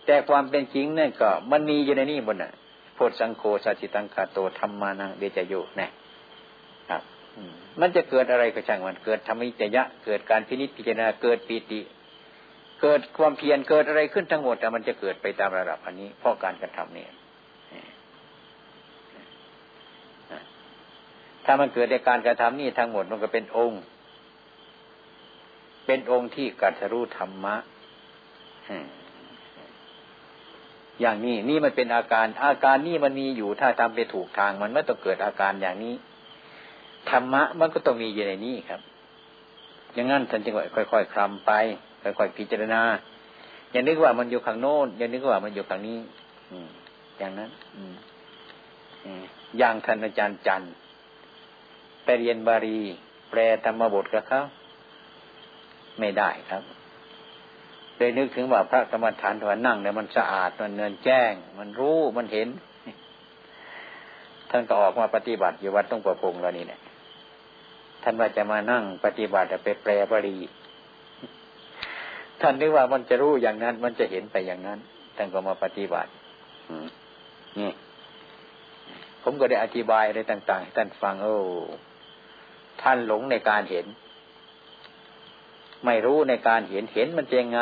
[0.05, 2.51] แต่ความเป็นจริงเนี่ยก็ มันมีอยู่ในนี่บนน่ะ
[2.95, 5.89] โพชสังโฆสัจิตังคาโตธรรมานังเดจโยนี่ย
[6.89, 7.01] ครับ
[7.79, 11.79] มันจะเกิดอะไรก็ช่างมันเกิดธรรมิจยะ เกิดการพินิจพิจารณาเกิดปีติ
[12.83, 17.05] เกิดความเพียรเกิดอะไรขึ้นทั้งหมดแต่มันจะเกิดไปตามระดับอันนี้เพราะการกระทำนี่
[21.45, 23.81] ถ้ามันเกิดในการกระทำนี่ทั้งหมดมันก็เป็นองค์
[25.85, 27.55] เป็นองค์ที่กัตรู้ธรรมะ
[31.01, 35.95] อย่างนี้นี่มันเป็นอาการ อาการนี่มันมีอยู่ถ้าทำไปถูกทาง มันไม่ต้องเกิดอาการอย่างนี้
[37.09, 38.81] ธรรมะมันก็ต้องมีอยู่ในนี้ครับ
[39.93, 41.51] อย่างนั้นท่านจึงว่าค่อยๆคลำไป
[42.03, 42.81] ค่อยๆพิจารณา
[43.71, 45.99] อย่านึกว่ามันอยู่ข้างโน้นอย่านึกว่ามันอยู่ข้างนี้
[46.51, 46.69] อืม
[47.17, 47.93] อย่างนั้น อืม
[49.57, 50.63] อย่างท่านอาจารย์จัน
[52.03, 52.79] ไปเรียนบาลี
[53.29, 54.41] แปลธรรมบทกับเขา
[55.99, 56.63] ไม่ได้ครับ
[57.97, 62.47] เลยนึกถึงว่าพระกรรมฐานถวนนั่งเนี่ยมันสะอาดมันเนินแจ้ง มันรู้มันเห็น
[64.49, 66.81] ท่านก็ออกมาปฏิบัติอยู่วัดต้องประพงแล้วนี่เนี่ย
[68.03, 70.37] ท่านว่าจะมานั่งปฏิบัติไปแปลบาลี
[72.41, 74.79] ท่านนึกว่ามันจะรู้อย่างนั้น มันจะเห็นไปอย่างนั้น
[75.17, 76.09] ท่านก็มาปฏิบัติ
[77.59, 77.71] นี่
[79.23, 81.35] ผมก็ได้อธิบายอะไรต่างๆให้ท่านฟังโอ้
[82.81, 83.85] ท่านหลงในการเห็น
[85.85, 87.61] ไม่รู้ในการเห็นเห็นมันเป็นไง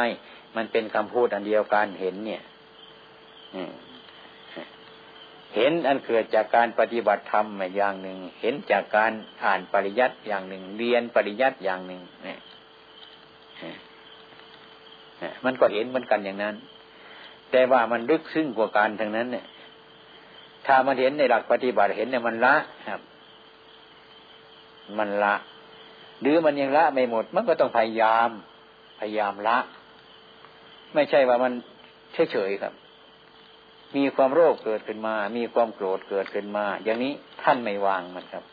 [0.58, 2.42] มันเป็นคำพูดอันเดียวกันเห็นเนี่ย
[5.56, 9.12] เห็นอันเกิดจากการปฏิบัติธรรมอย่างหนึ่ง เห็นจากการ
[9.44, 12.40] อ่านปริยัติอย่างหนึ่ง เรียนปริยัติอย่างหนึ่งเนี่ย
[15.46, 16.56] มันก็เห็นเหมือนกันอย่างนั้น
[17.52, 19.46] แต่ว่ามันลึกซึ้งกว่าการทั้งนั้น เนี่ย
[20.68, 22.56] ถ้ามันเห็นในหลักปฏิบัติเห็นเนี่ยมันละ
[22.90, 23.02] ครับ
[25.00, 25.36] มันละ
[26.22, 28.30] หรือมันยังละไม่หมด มันก็ต้องพยายาม
[29.00, 29.58] พยายามละ
[30.94, 31.54] ไม่ใช่ว่ามัน
[32.32, 32.74] เฉยๆครับ
[33.96, 38.44] มีความโรคเกิดขึ้นมา มีความโกรธเกิดขึ้นมา อย่างนี้ท่านไม่วางมันครับ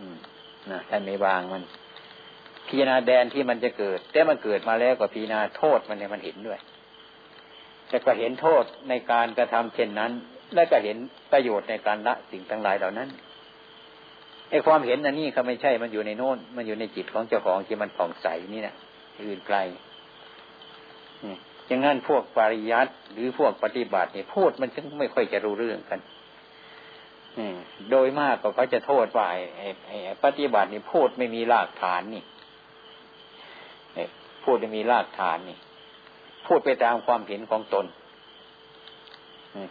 [0.00, 0.16] อืม
[0.70, 1.62] นะท่านไม่วางมัน
[2.68, 6.58] พิจารณาแดนที่มันจะเกิด แต่มันเกิดมาแล้วก็พิจารณาโทษมันเนี่ยมันเห็นด้วย
[7.88, 10.12] แต่ก็เห็นโทษในการกระทำเช่นนั้น
[10.54, 10.96] และก็เห็น
[11.32, 13.08] ประโยชน์ในการละสิ่งทั้งหลายเหล่านั้น
[14.50, 18.74] ไอ้ความเห็นอันนี้เขาไม่ใช่มันอยู่ในโน้น มันอยู่ในจิตของเจ้าของที่มันผ่องใสนี่นะ
[19.28, 19.58] อื่นไกล
[21.66, 26.00] อย่างนั้นพวกปริยัติหรือพวกปฏิบัติเนี่ยพูดมันจึงไม่ค่อยจะรู้เรื่องกัน
[27.90, 29.26] โดยมากก็เขาจะโทษว่า
[29.86, 32.22] ไอ้ปฏิบัตินี่พูดไม่มีรากฐานนี่
[34.44, 35.58] พูดมีรากฐานนี่
[36.46, 37.86] พูดไปตามความเห็นของตน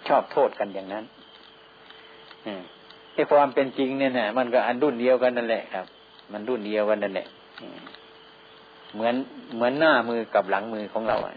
[0.07, 1.05] ชอบโทษกันอย่างนั้น
[3.13, 5.85] ไอ้ความเป็นจริงเนี่ยนะมันก็อันรุ่นเดียวกันนั่นแหละครับ
[6.33, 7.27] มันรุ่นเดียวกันนั่นแหละ
[8.93, 9.15] เหมือน
[9.55, 11.33] เหมือนหน้ามือกับหลังมือของเราอะ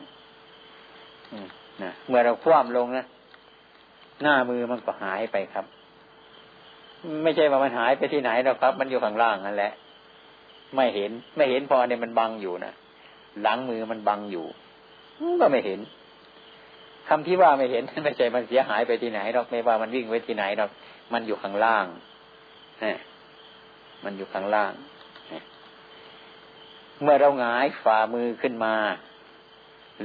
[1.82, 3.04] นะเมื่อเราคว่ำลงนะ
[4.22, 5.66] หน้ามือมันก็หายไปครับ
[7.22, 9.72] ไม่ใช่ว่ามันหายไปที่ไหนหรอกครับ มันอยู่ข้างล่างนั่นแหละ
[10.74, 12.72] ไม่เห็นไม่เห็นพอเนี่ยมันบังอยู่นะ
[13.42, 14.46] หลังมือมันบังอยู่
[15.40, 15.80] ก็ไม่เห็น
[17.08, 20.70] คำที่ว่าไม่เห็นไม่ใช่มันเสียหายไปที่ไหนหรอกไม่ว่ามันวิ่งไปที่ไหนหรอก
[21.12, 21.86] มันอยู่ข้างล่าง
[24.04, 24.72] มันอยู่ข้างล่าง
[27.02, 28.74] เมื่อเราหงายฝ่ามือขึ้นมา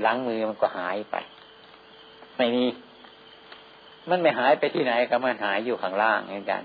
[0.01, 1.15] หลังมือมันก็หายไป
[2.37, 2.65] ไม่มี
[4.09, 6.61] มันไม่หายไปที่ไหนก็มันหายอยู่ข้างล่างเหมือนกัน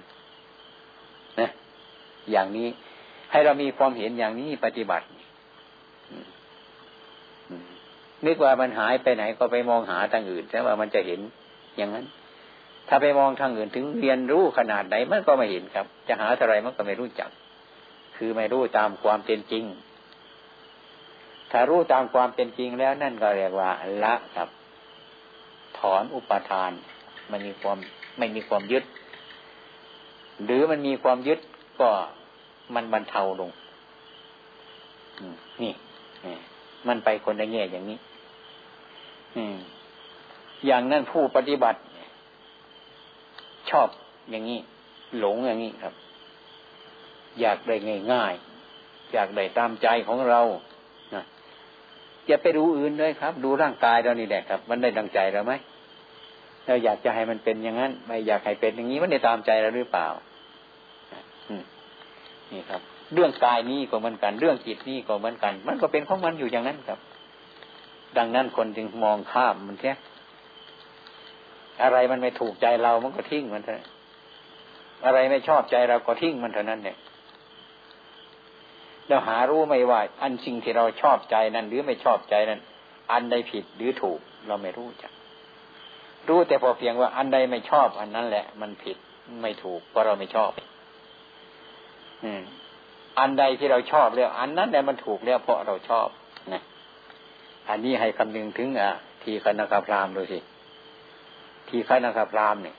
[1.41, 1.51] นะ
[2.31, 2.69] อย่างนี้
[3.31, 5.07] ให้เรามีความเห็นอย่างนี้ปฏิบัติ
[8.27, 11.21] นึกว่ามันหายไปไหนก็ไปมองหาทางอื่นแต่ว่ามันจะเห็น
[11.77, 12.07] อย่างนั้น
[12.89, 17.31] ถ้าไปมองทางอื่นถึงเรียนรู้ขนาดไหนมันก็ไม่เห็นครับ จะหาอะไรมันก็ไม่รู้จัก
[18.17, 19.65] คือไม่รู้ตามความเป็นจริง
[21.51, 23.71] ถ้ารู้ตามความเป็นจริงแล้วนั่นก็เรียกว่า
[24.05, 24.49] ละครับ
[25.79, 26.73] ถอนอุปทาน
[27.31, 27.79] มันมีความ
[28.19, 28.85] ไม่มีความยึด
[30.45, 31.41] หรือมันมีความยึด
[31.81, 31.91] ก็
[32.75, 33.51] มันบรรเทาลง
[35.63, 35.73] นี่
[36.89, 37.99] มันไปคนละแง่อย่างนี้
[40.67, 41.79] อย่างนั้นผู้ปฏิบัติ
[43.71, 43.89] ชอบ
[44.31, 44.61] อย่างนี้
[45.19, 45.95] หลงอย่างนี้ครับ
[47.41, 47.77] อยากได้
[48.13, 50.41] ง่ายๆอยากได้ตามใจของเรา
[52.29, 55.53] อย่าไปดูอื่นเลยครับ ดูร่างกายเรานี่แหละครับ มันได้ดังใจเราไหม
[56.67, 60.07] เราอยากจะให้มันเป็นอย่างนั้น ไม่อยากให้เป็นอย่างนี้มันได้ตามใจเราหรือเปล่า
[62.53, 62.83] นี่ครับ
[63.15, 66.99] เรื่องกายนี้ก็เหมือนกัน เรื่องจิตนี้ก็เหมือนกัน มันก็เป็นของมันอยู่อย่างนั้นครับ
[68.19, 69.93] ดังนั้นคนจึงมองข้ามมันแค่
[71.83, 73.83] อะไรมันไม่ถูกใจเรามันก็ทิ้งมันเถอะ
[75.05, 76.97] อะไรไม่ชอบใจเราก็ทิ้งมันเท่านั้นเนี่ย
[79.09, 82.61] เราหารู้ไม่ว่า อันสิ่งที่เราชอบใจนั้น หรือไม่ชอบใจนั้น
[83.13, 85.13] อันใดผิดหรือถูก เราไม่รู้จัก
[86.29, 88.97] รู้แต่พอเพียงว่าอันใดไม่ชอบ อันนั้นแหละ มันผิด
[89.43, 90.51] ไม่ถูกเพราะเราไม่ชอบ
[92.25, 92.35] อั
[93.19, 96.09] อันใดที่เราชอบแล้ว อันนั้นแหละมันถูกแล้วเพราะเราชอบ
[96.53, 96.63] นะ
[97.69, 98.91] อันนี้ให้คำนึงถึงอะ
[99.23, 100.39] ทีคณะพรามดูสิ
[101.69, 102.77] ทีคณะพรามเนี่ย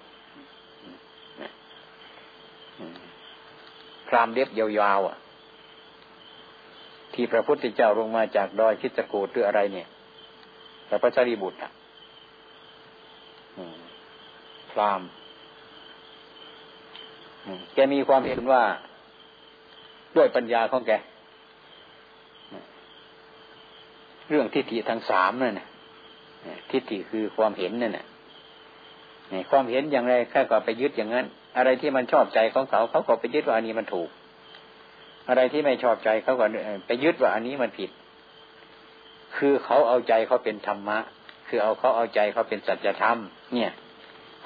[4.07, 5.17] พรามเล็บยาวๆอะ
[7.13, 9.87] ที่พระพุทธเจ้าลงมาจากดอยคิจกูดหรืออะไรเนี่ย
[10.87, 11.71] พระพัชรีบุตรอะ
[14.71, 15.01] พราม
[17.73, 18.63] แกมีความเห็นว่า
[20.17, 20.91] ด้วยปัญญาของแก
[24.29, 25.67] เรื่องทิฏฐิทั้งสามนั่นนะ
[26.71, 28.05] ทิฏฐิคือความเห็นนั่นนะ
[29.49, 31.25] ความเห็นอย่างไรแค่ก็ไปยึดอย่างนั้น
[31.57, 34.09] อะไรที่มันชอบใจของเขาเขาก็ไปยึดว่าอันนี้มันถูก
[35.29, 36.45] อะไรที่ไม่ชอบใจเขาก็
[36.87, 37.89] ไปยึดว่าอันนี้มันผิด
[39.37, 40.99] คือเขาเอาใจเขาเป็นธรรมะ
[41.47, 43.17] คือเอาเขาเอาใจเขาเป็นสัจธรรม
[43.53, 43.71] เนี่ย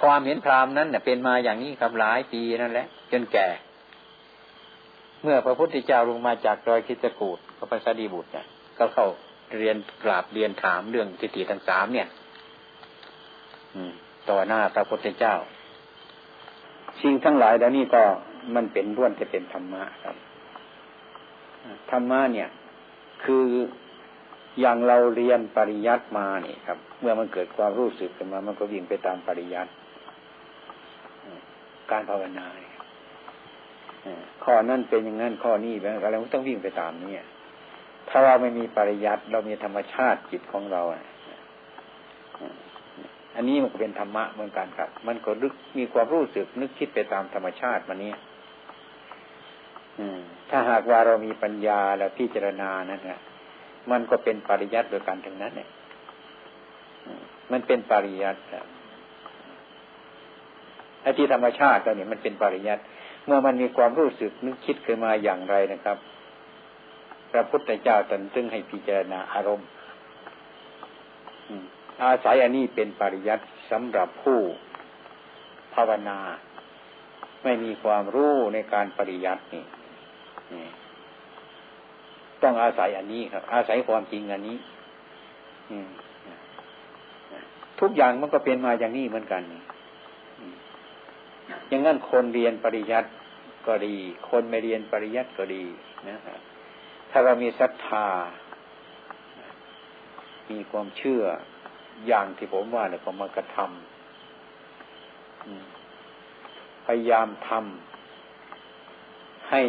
[0.02, 3.48] ความเห็นพรามนั้นเน่ยเป็นมาอย่างนี้ครับหลายปีนั่นแหละจนแก่
[5.24, 8.46] เมื่อพระพุทธเจ้าลงมาจากดอยคิจกูดพระปัสดีบุตรเนี่ย
[8.78, 9.08] ก็เข้า
[9.58, 12.08] เรียนกราบเรียนถามเรื่องทิฏฐิทั้งสามเนี่ย
[13.76, 13.92] อืม
[14.30, 15.36] ต่อหน้าพระพุทธเจ้า
[17.02, 18.04] สิ่งทั้งหลายแล้วนี่ก็
[18.56, 20.16] มันเป็นล้วนจะเป็นธรรมะครับ
[21.92, 22.50] ธรรมะเนี่ย
[23.24, 23.46] คือ
[24.60, 29.72] อย่างเราเรียนปริยัติมาเนี่ยครับ เมื่อมันเกิดความรู้สึกขึ้นมา มันก็วิ่งไปตามปริยัติ
[31.92, 32.71] การภาวนาเนี่ย
[34.44, 37.14] ข้อนั้นเป็นอย่างนั้นข้อนี้แบบอะไรต้องวิ่งไปตามนี้
[38.10, 40.82] ถ้าเราไม่มีปริยัติเรามีธรรมชาติจิตของเรา
[43.36, 48.12] อันนี้มันก็เป็นธรรมะเหมือนกันครับ มันก็ลึกมีความรู้สึกนึกคิดไปตามธรรมชาติมันนี้
[50.50, 53.20] ถ้าหากว่าเรามีปัญญาแล้วพิจารณานั่นนะ
[53.92, 55.70] มันก็เป็นปริยัติโดยการทั้งนั้นเนี่ย
[57.52, 58.40] มันเป็นปริยัติ
[61.02, 62.82] ไอ้ที่ธรรมชาติเราเนี่ยมันเป็นปริยัติ
[63.26, 65.98] เมื่อมันมีความรู้สึกนึกคิดขึ้นมาอย่างไรนะครับ
[67.32, 69.68] พระพุทธเจ้าตรัสซึ่งให้พิจารณาอารมณ์
[72.04, 74.40] อาศัยอันนี้เป็นปริยัติสำหรับผู้
[75.74, 76.20] ภาวนา
[77.44, 79.64] ไม่มีความรู้ในการปริยัตินี่
[82.44, 84.58] ต้องอาศัยอันนี้ครับ อาศัยความจริงอันนี้
[87.80, 89.42] ทุกอย่างมันก็เป็นมาอย่างนี้เหมือนกัน
[91.68, 93.10] อย่างนั้นคนเรียนปริยัติ
[93.68, 93.96] ก็ดี
[94.30, 95.64] คนไม่เรียนปริยัติก็ดี
[96.08, 96.18] นะ
[97.10, 98.08] ถ้าเรามีศรัทธา
[100.52, 101.24] มีความเชื่อ
[102.08, 103.70] อย่างที่ผมว่าเนี่ยผมมากระทำ
[106.86, 109.62] พยายามทำให้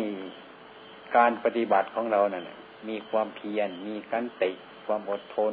[1.16, 2.56] การปฏิบัติของเราเนี่ย
[2.88, 4.50] มีความเพียร มีกันติ
[4.86, 5.52] ความอดทน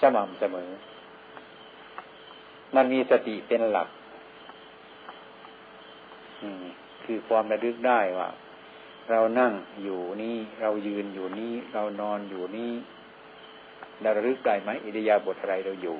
[0.00, 0.70] สม่ำเสมอ
[2.74, 3.88] มันมีสติเป็นหลัก
[7.04, 8.28] คือความระลึกได้ว่า
[9.10, 12.72] เรานั่งอยู่นี้เรายืนอยู่นี้ เรานอนอยู่นี้
[14.02, 15.96] เราระลึกได้ไหมอิริยาบถอะไรเราอยู่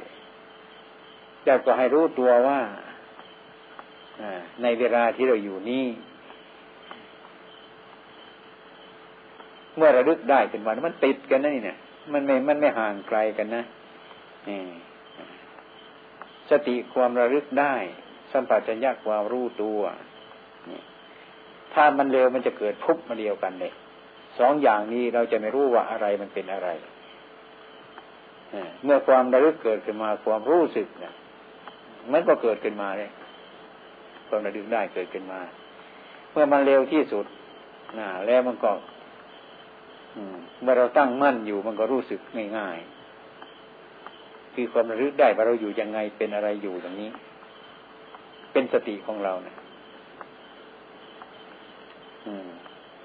[1.47, 2.61] จะก็ให้รู้ตัวว่า
[4.63, 5.85] ในเวลาที่เราอยู่นี้
[9.77, 11.79] เมื่อระลึกได้เป็นวันมันติดกันนะนี่เนี่ย
[12.13, 13.63] มันไม่มันไม่ห่างไกลกันนะ
[16.51, 17.75] สติความระลึกได้
[18.33, 19.81] สัมปชัญญะความรู้ตัว
[21.75, 23.73] ถ้ามันเร็วมันจะเกิดพุบมาเดียวกันเลย
[24.39, 26.69] สองอย่างนี้เราจะไม่รู้ว่าอะไรมันเป็นอะไร
[28.85, 31.15] เมื่อความระลึกเกิดขึ้นมาความรู้สึกเนี่ย
[32.13, 33.11] มันก็เกิดขึ้นมาเลย
[34.29, 35.41] ความระลึกได้เกิดขึ้นมา
[36.33, 37.27] เมื่อมันเร็วที่สุด
[37.99, 38.73] นะแล้วมันก็
[40.63, 42.21] เมื่อเราตั้งมั่นอยู่มันก็รู้สึก
[42.59, 47.11] ง่ายๆคือความระลึกได้ว่าเราอยู่ยังไงเป็นอะไรอยู่อย่างนี้
[48.53, 49.57] เป็นสติของเราเนะ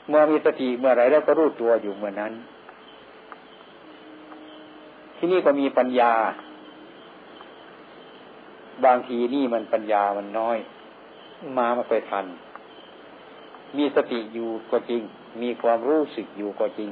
[0.09, 2.33] เมื่อมีสติเมื่อไรแล้วก็รู้ตัวอยู่เมื่อนั้น
[5.17, 6.13] ที่นี่ก็มีปัญญา
[8.85, 10.57] บางทีนี่มันปัญญามันน้อย
[11.57, 12.25] มาไม่ค่อยทัน
[13.77, 15.01] มีสติอยู่ก็จริง
[15.41, 16.89] มีความรู้สึกอยู่ก็จริง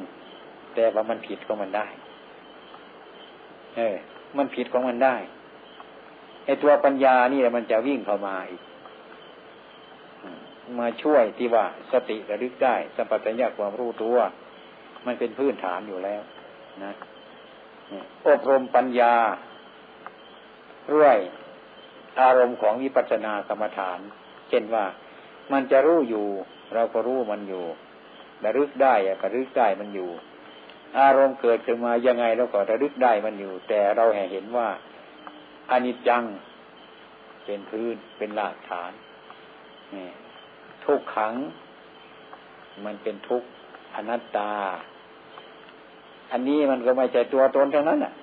[0.74, 1.88] แต่ว่ามันผิดของมันได้
[3.76, 3.96] เออ
[4.38, 5.16] มันผิดของมันได้
[6.46, 8.62] ไอตัวปัญญานี่แหละมันจะวิ่งเข้ามาอีก
[10.80, 14.18] มาช่วยที่ว่าสติระลึกได้สัมปชัญญะความรู้ตัว
[15.06, 16.22] มันเป็นพื้นฐานอยู่แล้ว
[16.84, 16.94] นะ
[18.28, 19.16] อบรมปัญญา
[20.94, 21.18] ด้วย
[22.22, 24.00] อารมณ์ของวิปัสสนากรรมฐาน
[24.50, 24.86] เช่นว่า
[25.52, 26.28] มันจะรู้อยู่
[26.74, 27.66] เราก็รู้มันอยู่
[28.46, 30.10] ระลึกได้ระลึกได้มันอยู่
[31.00, 34.68] อารมณ์เกิดขึ้นมายังไงเราก็ระลึกได้มันอยู่ แต่เราแห่เห็นว่า
[35.72, 36.24] อนิจจัง
[37.46, 38.92] เป็นพื้นเป็นหลักฐาน
[39.96, 40.08] นี่
[40.90, 41.34] ทุกขัง
[42.86, 43.48] มันเป็นทุกข์
[43.96, 44.52] อนัตตา
[46.32, 48.14] อันนี้มันก็ไม่ใช่ตัวตนเทั้งนั้นอะ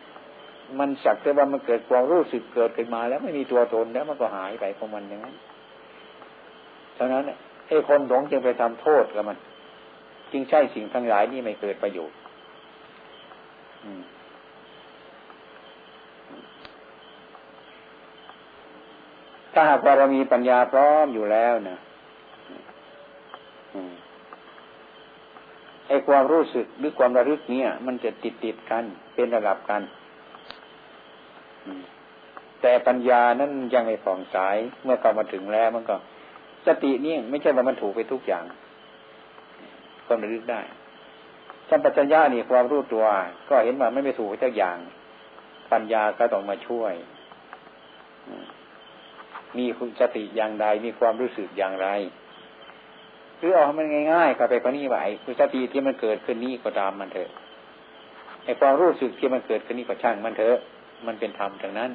[0.79, 5.35] มันสักแต่ว่ามันเกิดความรู้สึกเกิดขึ้นมา แล้วไม่มีตัวตนแล้วมันก็หายไปของมันอย่างนั้น
[6.95, 7.25] เท่านั้น
[7.67, 9.37] ไอ้คนหลงจึงไปทำโทษกับมัน
[10.33, 12.17] จึงใช่สิ่งทั้งหลายนี่ไม่เกิดประโยชน์
[19.53, 21.79] ถ้าหากว่าเรามีปัญญาพร้อมอยู่แล้วนะ
[25.89, 29.83] ไอ้ความรู้สึกหรือความระลึกเนี่ย มันจะติดติดกันเป็นระดับกัน
[32.63, 35.97] แต่ปัญญานั้นยังไม่ฝ่องสายเมื่อเข้ามาถึงแล้วมันก็
[36.67, 38.45] สตินี่ไม่ใช่ว่ามันถูกไปทุกอย่าง
[40.07, 40.61] ความระลึกได้
[41.69, 43.05] สัมปชัญญะนี่ความรู้ตัว
[43.49, 44.77] ก็เห็นว่าไม่ไปถูกไปทุกอย่าง
[45.73, 46.93] ปัญญาก็ต้องมาช่วย
[49.59, 51.89] มีคุณสติอย่างใดมีความรู้สึกอย่างไร
[53.39, 57.29] หรือเอาให้มันง่ายๆกับไปกว่านี้ไหวคือสติที่มันเกิดขึ้นนี้ก็ตามมันเถอะ
[58.45, 60.57] ไอ้ความรู้สึกที่มันเกิดขึ้นนี้ก็ช่างมันเถอะ
[61.07, 61.91] มันเป็นธรรมทางนั้น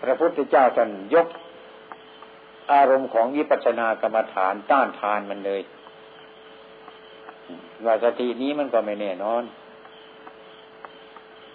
[0.00, 1.26] พระพุทธเจ้าท่านยก
[2.72, 5.62] อารมณ์ของวิปัสสนากรรมฐานต้านทานมันเลย
[7.84, 9.42] ว่าสตินี้มันก็ไม่แน่นอน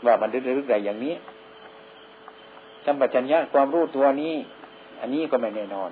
[0.06, 1.16] ว่ามันรึกๆได้อย่างนี้
[2.86, 4.36] สัมปชัญญะความรู้ตัวนี้
[5.00, 5.90] อันนี้ก็ไม่แน่นอน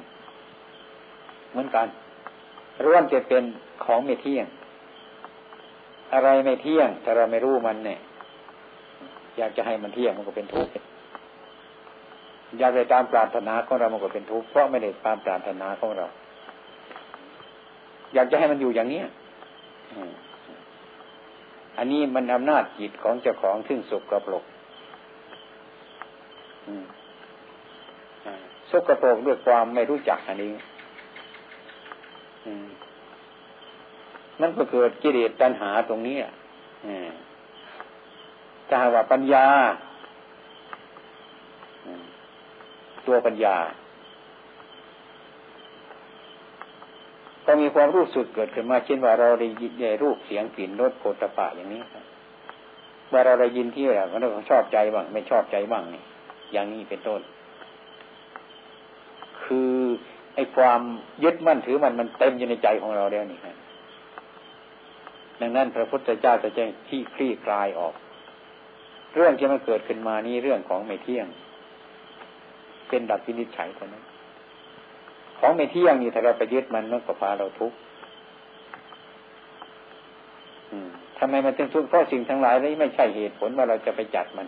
[1.52, 1.88] เหมือนกัน
[2.86, 3.44] ร่วมจะเป็น
[3.86, 4.46] ของไม่เที่ยง
[6.14, 8.00] อะไรไม่เที่ยง ถ้าเราไม่รู้มันเนี่ย
[9.38, 10.72] อยากจะให้มันเที่ยงมันก็เป็นทุกข์
[12.60, 16.06] อยากได้ตามปรารถนาของเรามันก็เป็นทุกข์เพราะไม่ได้ตามปรารถนาของเรา
[18.14, 19.02] อยากจะให้มันอยู่อย่างนี้
[21.78, 24.44] อันนี้มันอำนาจจิตของเจ้าของซึ่งสุกกระปลก
[28.72, 30.54] สกปรกด้วยความไม่รู้จักอันนี้
[34.42, 36.18] มันก็เกิดกิเลสตัณหาตรงนี้
[38.68, 39.48] ถ้าว่าปัญญา
[43.08, 43.58] ตัวปัญญา
[47.46, 51.82] ก็มีความรู้สึกเกิดขึ้นมาเช่นว่าเราได้ยินในรูปเสียงกลิ่นรสโผฏฐะอย่างนี้
[53.10, 56.04] เมื่อเราได้ยินที่อะไรก็ต้องชอบใจบ้างไม่ชอบใจบ้างนี่
[56.54, 57.22] อย่างนี้เป็นต้น
[59.46, 59.72] คือ
[60.36, 60.82] ไอ้ความ
[61.24, 63.56] ยึดมั่นถือมันมันเต็มอยู่ในใจของเราแล้วนี่ครับ
[65.42, 67.94] ดังนั้นพระพุทธเจ้าจะแจ้งที่คลี่คลายออก
[69.16, 71.28] เรื่องที่มันเกิดขึ้นมานี้เรื่องของไม่เที่ยง
[72.90, 74.04] เป็นดับพินิจฉัยเท่านั้น
[75.40, 77.78] ของไม่เที่ยงนี่ถ้าเราไปยึดมันมันก็พาเราทุกข์
[81.18, 84.48] ทำไมมันจึงทุกข์เพราะสิ่งทั้งหลายนี้ไม่ใช่เหตุผลว่าเราจะไปจัดมัน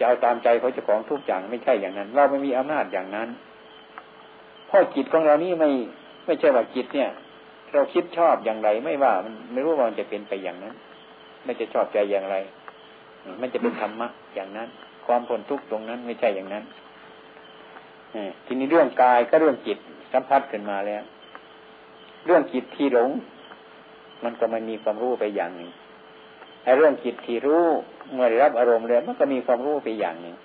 [0.00, 3.28] จะเอาตามใจเขาจะของทุกอย่างไม่ใช่อย่างนั้น เราไม่มีอำนาจอย่างนั้น
[4.66, 5.70] เพราะจิตของเรานี่ไม่
[6.26, 7.10] ไม่ใช่ว่าจิตเนี่ย
[7.72, 10.74] เราคิดชอบอย่างไร ไม่ว่ามันไม่รู้ว่ามันจะเป็นไปอย่างนั้น
[11.44, 12.36] ไม่จะชอบใจอย่างไร
[13.40, 14.68] มันจะเป็นธรรมะอย่างนั้น
[15.06, 16.64] ความพ้นทุกข์ตรงนั้นไม่ใช่อย่างนั้น
[18.46, 19.78] ทีนี้เรื่องกายก็เรื่องจิต
[20.12, 21.02] สัมพัทธ์ขึ้นมาแล้ว
[22.26, 23.10] เรื่องจิตที่หลง
[24.24, 25.70] มันก็มันมีความรู้ไปอย่างหนึ่ง
[26.76, 27.64] เรื่องจิตที่รู้
[28.12, 30.36] เมื่อรับอารมณ์แล้วมันก็มีความรู้ไปอย่างหนึ่ง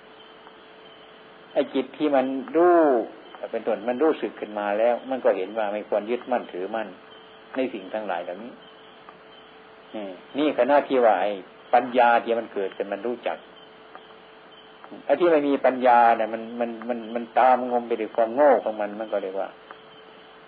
[1.52, 2.24] ไอ้จิตที่มัน
[2.56, 2.78] รู้
[3.50, 6.88] เป็นต้นมันรู้สึกขึ้นมาแล้ว มันก็เห็นว่าไม่ควรยึดมั่นถือมั่น
[7.56, 8.52] ในสิ่งทั้งหลายเหล่านี้
[10.38, 11.30] นี่ขณะที่ว่าไอ้
[11.74, 13.38] ปัญญาที่มันเกิดกันมันรู้จัก
[15.06, 19.48] ไอ้ที่ไม่มีปัญญาเนี่ยมันมันมันมันตามงมไปด้วยความโง่ของมันมันก็เรียกว่า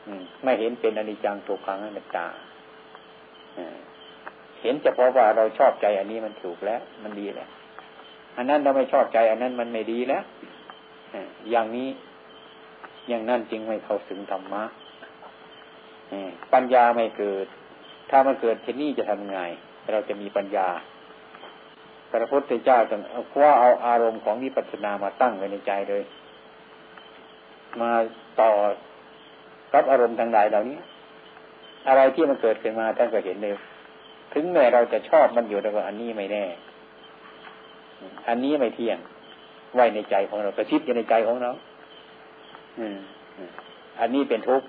[0.06, 2.26] อืม ไม่เห็นเป็นอนิจจังทุกขังอนัตตา
[4.62, 7.48] เห็นเฉพาะว่าเราชอบใจอันนี้มันถูกแล้ว มันดีแล้ว
[8.36, 10.22] อันนั้นเราไม่ชอบใจ อันนั้นมันไม่ดีแล้ว
[11.50, 11.88] อย่างนี้
[13.08, 14.62] อย่างนั้นจริงไม่เข้าถึงธรรมะ
[16.52, 17.46] ปัญญาไม่เกิด
[18.10, 19.40] ถ้ามันเกิดเช่นนี้จะทำไง
[19.92, 20.68] เราจะมีปัญญา
[22.10, 23.00] พระพุทธเจ้าจึง
[23.32, 26.02] คว้าเอาอารมณ์ของวิปัสสนามาตั้งไว้ในใจเลย
[27.80, 27.90] มา
[28.40, 28.50] ต่อ
[29.74, 30.78] รับอารมณ์ทางใดเหล่านี้
[31.88, 33.54] อะไรที่มันเกิดขึ้นมาท่านก็เห็นเลย
[34.32, 36.44] ถึงแม้เราจะชอบมันอยู่แต่ว่าอันนี้ไม่แน่
[38.28, 38.98] อันนี้ไม่เที่ยง
[39.74, 41.50] ไว้ในใจของเรากระชิบอยู่ในใจของเรา
[44.00, 44.66] อันนี้เป็นทุกข์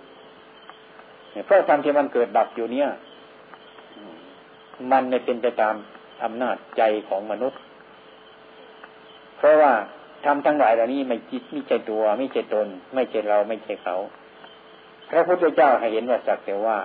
[1.46, 2.88] เพราะความที่มันเกิดดับอยู่เนี่ย
[4.92, 5.76] มันไม่เป็นไปตาม
[6.24, 7.60] อำนาจใจของมนุษย์
[9.38, 9.72] เพราะว่า
[10.26, 13.96] ทำทั้งหลายเหล่านี้ไม่จิตไม่ใช่ตัว ไม่ใช่ตน ไม่ใช่เราไม่ใช่เขา
[15.10, 16.78] พระพุทธเจ้าให้เห็นว่าสักแต่ว่า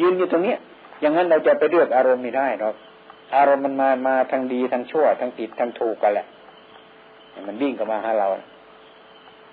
[0.00, 0.58] ยืนอยู่ตรงเนี้ย
[1.00, 2.74] อย่างนั้นเราจะไปเลือกอารมณ์ไม่ได้หรอก
[3.36, 6.26] อารมณ์มันมามาทั้งดีทั้งชั่วทั้งผิดทั้งถูกกันแหละ
[7.48, 8.28] มันวิ่งเข้ามาหาเรา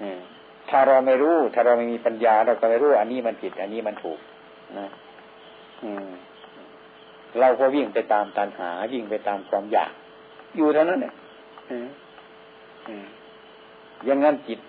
[0.01, 0.19] อืม
[0.69, 4.19] ถ้าเราไม่รู้ ถ้าเราไม่มีปัญญา เราก็ไม่รู้ อันนี้มันผิด อันนี้มันถูก
[4.79, 4.87] นะ
[5.83, 6.07] อืม
[7.39, 9.91] เราก็วิ่งไปตามตัณหา วิ่งไปตามความอยาก
[10.55, 11.13] อยู่เท่านั้นเนี่ย
[14.05, 14.59] อย่างนั้นจิต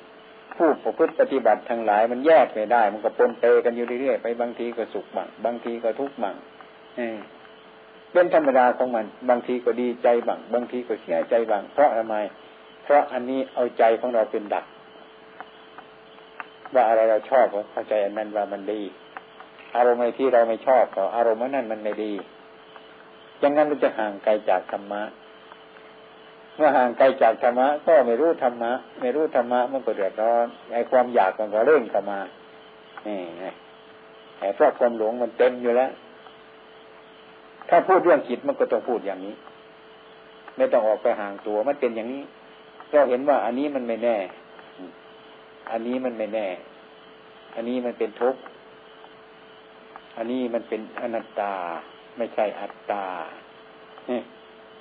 [0.55, 6.35] ผู้ประพฤติปฏิบัติทั้งหลาย มันแยกไม่ได้ มันก็ปนเปกันอยู่เรื่อยๆไปบางทีก็สุขบ้างบางทีก็ทุกข์บ้าง
[8.13, 12.17] เป็นธรรมดาของมัน บางทีก็ดีใจบ้างบางทีก็เสียใจบ้างเพราะทำไม
[12.85, 14.65] เพราะอันนี้เอาใจของเราเป็นดัก
[16.75, 18.81] ว่าอะไรเราชอบเข้าใจอันนั้นว่ามันดี
[19.77, 22.13] อารมณ์อะไรที่เราไม่ชอบก็อารมณ์นั้นมันไม่ดี
[23.39, 25.03] อย่างนั้นมันจะห่างไกลจากธรรมะ
[26.57, 32.19] เมื่อห่างไกลจากธรรมะก็ไม่รู้ธรรมะ ไม่รู้ธรรมะมันก็เดือดร้อนไอ้ความอยากมันก็เร่งเข้ามา
[33.07, 33.47] นี่ไง
[34.39, 35.91] ไอ้เพราะความหลงมันเต็มอยู่แล้ว
[37.69, 39.35] ถ้าพูดเรื่องจิตมันก็ต้องพูดอย่างนี้
[40.57, 42.23] ไม่ต้องออกไปห่างตัวมันเป็นอย่างนี้
[42.93, 44.17] ก็เห็นว่าอันนี้มันไม่แน่
[45.71, 46.47] อันนี้มันไม่แน่
[47.55, 48.41] อันนี้มันเป็นทุกข์
[50.17, 51.55] อันนี้มันเป็นอนัตตา
[52.17, 53.05] ไม่ใช่อัตตา
[54.11, 54.21] นี่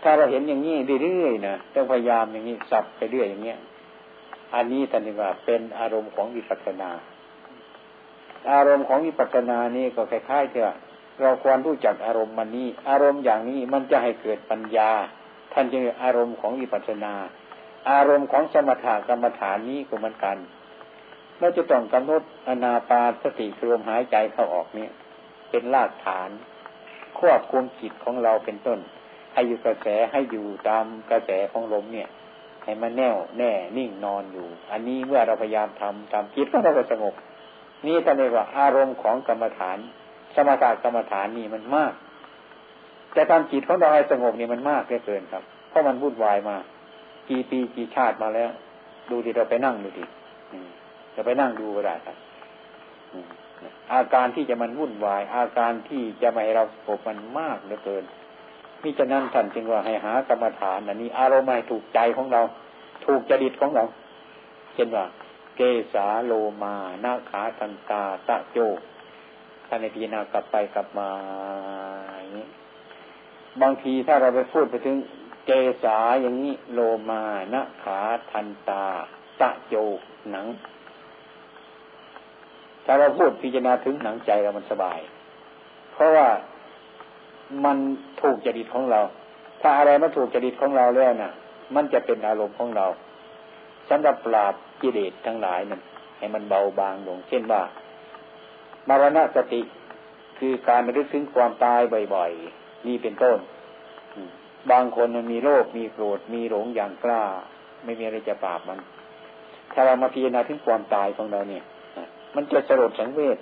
[0.04, 3.60] ถ้าเราเห็นอย่างนี้เรื่อยๆนะต้องพยายามอย่างนี้สับไปเรื่อยอย่างเงี้ย
[4.56, 6.90] อันนี้ท่านเรียกว่าเป็นอารมณ์ของวิปัสสนา
[8.52, 10.76] อารมณ์ของวิปัสสนานี่ก็คล้ายๆเถอะ
[11.22, 14.92] เราควรรู้จักอารมณ์มันนี้ อารมณ์อย่างนี้มันจะให้เกิดปัญญา
[15.54, 17.14] ท่านจึงอารมณ์ของวิปัสสนา
[17.92, 20.38] อารมณ์ของสมถะกรรมฐานนี้ก็เหมือนกัน
[21.40, 24.92] เราจะต้องกำหนดอนาปาสติรวมหายใจเข้าออกเนี่ย
[25.50, 26.30] เป็นรากฐาน
[27.20, 28.80] ควบคุมจิตของเราเป็นต้น
[29.34, 32.10] ให้อยู่กระแสให้อยู่ตามกระแสของลมเนี่ย
[32.64, 37.14] ให้มันแน่วแน่นิ่งนอนอยู่ อันนี้เมื่อเราพยายามทำทำจิตก็เราก็สงบ
[37.86, 39.78] นี่ท่านเรียกว่าอารมณ์ของกรรมฐาน
[40.36, 41.94] สมถะกรรมฐานนี่มันมาก
[43.14, 46.56] แต่ทำจิตของเราให้สงบนี่มันมากเกินครับ เพราะมันวุ่นวายมา
[47.30, 48.50] กี่ปีกี่ชาติมาแล้ว
[49.10, 50.06] ดูที่เราไปนั่งดูดิ
[51.16, 52.18] จะไปนั่งดูก็ได้ครับ
[53.94, 58.04] อาการที่จะมันวุ่นวาย อาการที่จะไม่ให้เราสงบมันมากเหลือเกิน
[58.82, 62.42] มิฉะนั้นท่านจึงว่าให้หากรรมฐานอันนี้อารมณ์ให้ถูกใจของเรา
[63.06, 63.84] ถูกจริตของเรา
[64.74, 65.06] เช่นว่า
[65.56, 65.62] เก
[65.94, 68.58] สาโลมานาขาทันตาตะโจ
[69.68, 71.10] ท่านในพีนากลับไปกลับมา
[72.20, 72.48] อย่างนี้
[73.62, 74.98] บางทีถ้าเราไปพูดไปถึง
[75.46, 75.52] เก
[75.84, 78.00] สาอย่างนี้โลมานาขา
[78.32, 78.86] ทันตา
[79.42, 79.76] ตะโจ
[80.32, 80.48] หนัง
[82.86, 85.00] ถ้าเราพูดพิจารณาถึงหนังใจเรามันสบาย
[85.92, 86.28] เพราะว่า
[87.66, 87.78] มัน
[88.22, 89.02] ถูกจริตของเรา
[89.62, 91.34] ถ้าอะไรมันถูกจริตของเราแล้วนะ่ะ
[91.76, 92.88] มันจะเป็นอารมณ์ของเรา
[93.90, 95.82] สำหรับปราบกิเลสทั้งหลายนั้น
[96.18, 97.62] ให้มันเบาบางลง เช่นว่า
[98.90, 99.62] มรณะสติ
[100.40, 101.82] คือการระลึกถึงความตาย
[102.14, 103.38] บ่อยๆ นี่เป็นต้น
[104.72, 107.24] บางคนมันมีโรค มีโกรธ มีหลงอย่างกล้า
[107.84, 108.80] ไม่มีอะไรจะปราบมัน
[109.74, 111.64] ถ้าเรามาพิจารณาถึงความตายของเราเนี่ย
[112.36, 113.38] มันจะสลดสังเวช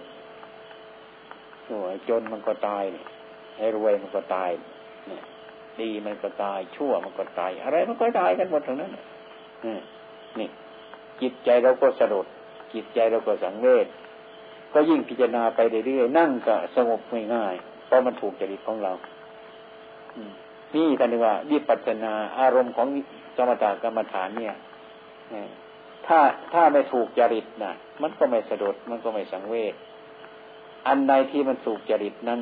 [1.66, 2.84] โอ้ยจนมันก็ตาย
[3.58, 4.50] ไอ้รวยมันก็ตาย
[5.08, 5.22] เนี่ย
[5.82, 8.92] ดีมันก็ตาย ชั่วมันก็ตาย อะไรมันก็ตายกันหมดทั้งนั้น
[10.39, 10.50] นี่
[11.22, 12.26] จิตใจเราก็สะดุด
[12.74, 13.88] จิตใจเราก็สังเวช
[14.74, 17.01] ก็ยิ่งพิจารณาไปเรื่อยๆนั่งก็สงบ
[17.34, 18.93] ง่ายๆเพราะมันถูกจริตของเรา
[20.76, 22.88] นี่กันดีว่าวิปัสสนาอารมณ์ของ
[23.36, 24.55] สมถกรรมฐานเนี่ย
[26.07, 26.19] ถ้า
[26.53, 29.74] ถ้าไม่ถูกจริตนะมันก็ไม่สะดุดมันก็ไม่สังเวช
[30.88, 32.39] อันใดที่มันถูกจริตนั้น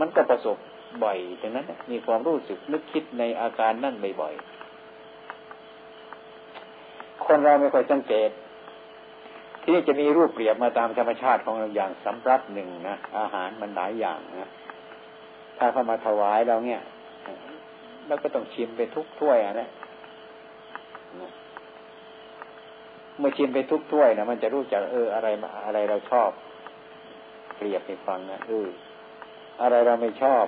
[0.00, 0.56] มันก็ประสบ
[1.04, 8.30] บ่อยดังนั้นมีความรู้สึกนึกคิดในอาการนั่นบ่อยๆคนเราไม่ค่อยสังเกต
[9.64, 14.50] ที่นี่จะมีรูปเปรียบมาตามธรรมชาติของเราอย่างสำรับหนึ่งนะอาหารมันหลายอย่างนะ
[15.58, 16.80] ถ้าเขามาถวายเราเนี่ย
[18.06, 19.68] แล้วก็ต้องชิมไปทุกถ้วยอะนะ
[23.18, 25.28] เมื่อชิมไปทุกถ้วยนะมันจะรู้จักเอออะไร
[25.66, 26.30] อะไรเราชอบ
[27.56, 28.68] เปรียบให้ฟังนะเออ
[29.62, 30.46] อะไรเราไม่ชอบ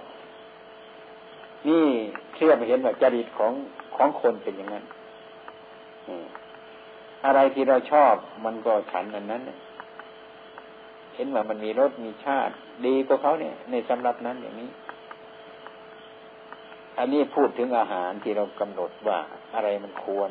[1.69, 1.87] นี่
[2.35, 3.53] เชื่อมเห็นว่าจริตของ
[3.97, 4.85] ของคนเป็นอย่างนั้น
[6.09, 6.11] อ
[7.27, 8.15] อะไรที่เราชอบ
[8.45, 9.43] มันก็ฉันอันนั้น
[11.15, 12.55] เห็นว่ามันมีรสมีชาติ
[12.87, 14.71] ดีกว่าเขาเนี่ย ในสำหรับนั้นอย่างนี้
[16.99, 19.19] อันนี้พูดถึงอาหารที่เรากำหนดว่า
[19.55, 20.31] อะไรมันควร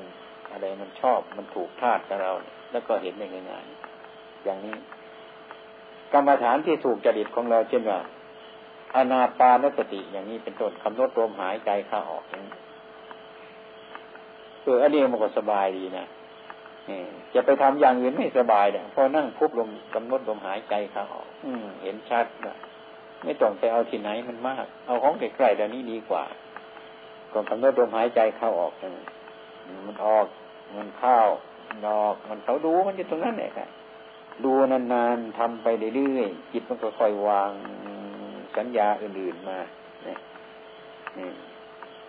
[0.52, 2.32] อะไรมันชอบมันถูกธาตุกับเรา
[2.72, 4.76] แล้วก็เห็นได้ง่ายๆอย่างนี้
[6.14, 8.00] กรรมฐานที่ถูกจริตของเราเช่นว่า
[8.96, 12.56] อนาปานสติอย่างนี้เป็นต้นคำนวดลมหายใจเข้าออกอย่างนี้
[14.62, 16.06] เอออันนี้มันก็สบายดีนะ
[17.34, 22.56] จะไปทำอย่างอื่นไม่สบายเนี่ยพอนั่งพุบลมกำหนดลมหายใจเข้าออกอืม เห็นชัดนะ
[23.24, 26.24] ไม่ต้องไปเอาที่ไหนมันมาก เอาของใกล้ๆเดี๋ยวนี้ดีกว่า
[27.32, 28.74] ก่อนกำหนดลมหายใจเข้าออก
[29.86, 30.26] มันออก
[30.78, 31.20] มันเข้า
[31.70, 33.70] มันออก มันเขาดูมันอยู่ตรงนั้นแหละครับ
[34.46, 37.52] ดูนานๆทำไปเรื่อยๆจิตมันก็ค่อยวาง
[38.58, 39.60] สัญญาอื่นๆมา
[40.04, 40.20] เนี่ย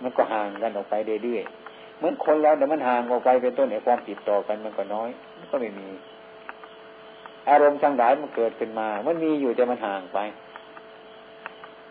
[0.03, 1.66] มันก็ห่างกันออกไปเรื่อยๆ
[1.97, 5.88] เหมือนคนเราเดี๋ยมันห่างออกไปเป็นต้นไอ้ความติดต่อกันมันก็น้อยมันก็ไม่มี
[7.51, 10.18] อารมณ์ทั้งหลายมันเกิดขึ้นมา มันมีอยู่แต่มันห่างไป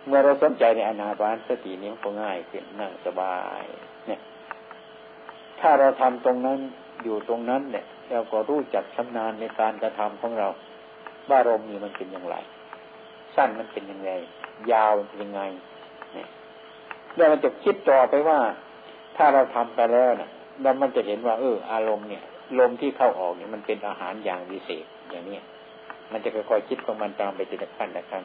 [0.07, 3.63] เมื่อเราสนใจในอนาปานสตินี้มันก็ง่ายขึ้นนั่งสบาย
[4.07, 4.19] เนี่ย
[5.59, 6.59] ถ้าเราทำตรงนั้น
[7.03, 10.47] อยู่ตรงนั้นเนี่ยเราก็รู้จักชำนาญในการกระทำของเรา
[11.29, 12.35] ว่าอารมณ์นี้มันเป็นอย่างไร
[13.35, 14.11] สั้นมันเป็นยังไง
[14.71, 15.41] ยาวมันเป็นยังไง
[16.13, 16.27] เนี่ย
[17.15, 18.39] แล้วมันจะคิดต่อไปว่า
[19.15, 20.29] ถ้าเราทำไปแล้วนะ
[20.61, 22.23] แล้วมันจะเห็นว่า เออ อารมณ์เนี่ย
[22.59, 25.43] ลมที่เข้าออกเนี่ยมันเป็นอาหารอย่างวิเศษอย่างเนี้ย
[26.11, 28.23] มันจะค่อยๆคิดของมันตามไปทีละขั้นละขั้น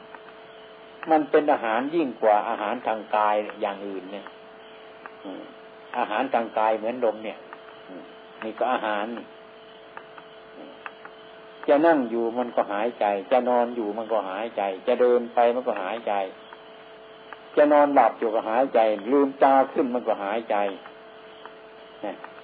[1.11, 4.27] มันเป็นอาหารยิ่งกว่าอาหารทางกายอย่างอื่นเนี่ย
[5.99, 7.39] อาหารทางกายเหมือนลมเนี่ย
[8.45, 9.07] นี่ก็อาหาร
[11.69, 16.13] จะนั่งอยู่มันก็หายใจ จะนอนอยู่มันก็หายใจ จะเดินไปมันก็หายใจ
[17.57, 18.79] จะนอนหลับอยู่ก็หายใจ
[19.13, 20.57] ลืมตาขึ้นมันก็หายใจ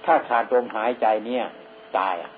[0.05, 1.43] ถ้าขาดลมหายใจเนี่ย
[1.97, 2.31] ตายอะ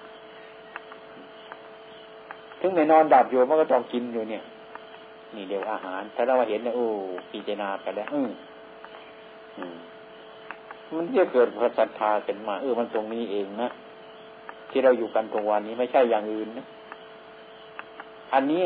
[2.59, 4.43] ถึงไม่นอนดับอยู่มันก็ต้องกินอยู่เนี่ย
[5.35, 6.85] นี่เดี๋ยวอาหาร ถ้าเราเห็นเนี่ยโอ้
[7.31, 8.31] พิจารณาไปแล้วอืม
[9.57, 9.77] อืม
[10.95, 13.69] มันจะเกิดพระศรัทธาขึ้นมา เออมันตรงนี้เองนะ
[14.69, 16.65] ที่เราอยู่กันตรงวันนี้ไม่ใช่อย่างอื่นนะ
[18.33, 18.63] อันนี้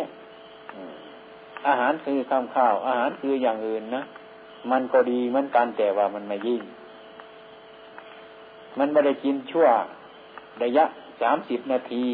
[1.67, 4.03] อาหารคือข้าวข้าว อาหารคืออย่างอื่นนะ
[4.71, 6.61] มันก็ดีเหมือนกันแต่ว่ามันไม่ยิ่ง
[8.79, 9.67] มันไม่ได้กินชั่ว
[10.63, 10.85] ระยะ
[11.21, 12.05] สามสิบนาที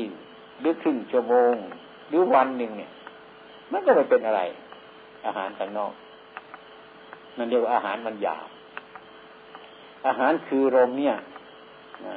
[0.60, 1.56] หรือครึ่งชั่วโมง
[2.10, 2.92] หรือวันหนึ่งเนี่ย
[3.72, 4.42] มันก็ไม่เป็นอะไร
[5.26, 5.94] อาหารข้างนอก
[7.38, 8.48] มันเรียกว่าอาหารมันหยาบ
[10.08, 11.16] อาหารคือลมเนี่ย
[12.08, 12.16] นะ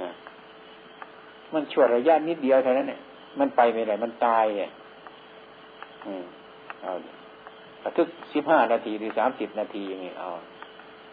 [0.00, 0.10] นะ
[1.54, 3.00] มันชั่วระยะนิดเดียวเท่านั้นเนี่ย
[3.38, 4.70] มันไปไม่ได้มันตายเนี่ย
[6.82, 10.30] เอาทุกสิบห้านาทีหรือสามสิบนาทีอย่างนี้เอา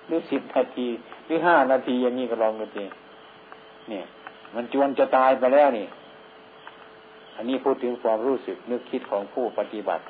[0.08, 0.88] หรือสิบนาที
[1.26, 2.84] หรือห้านาทีอย่างนี้ก็ลองดูสิ
[3.90, 4.06] เนี่ย
[4.56, 5.88] มันจวนจะตายไปแล้วนี่
[7.36, 10.04] อันนี้พูดถึงความรู้สึกนึกคิดของผู้ปฏิบัติ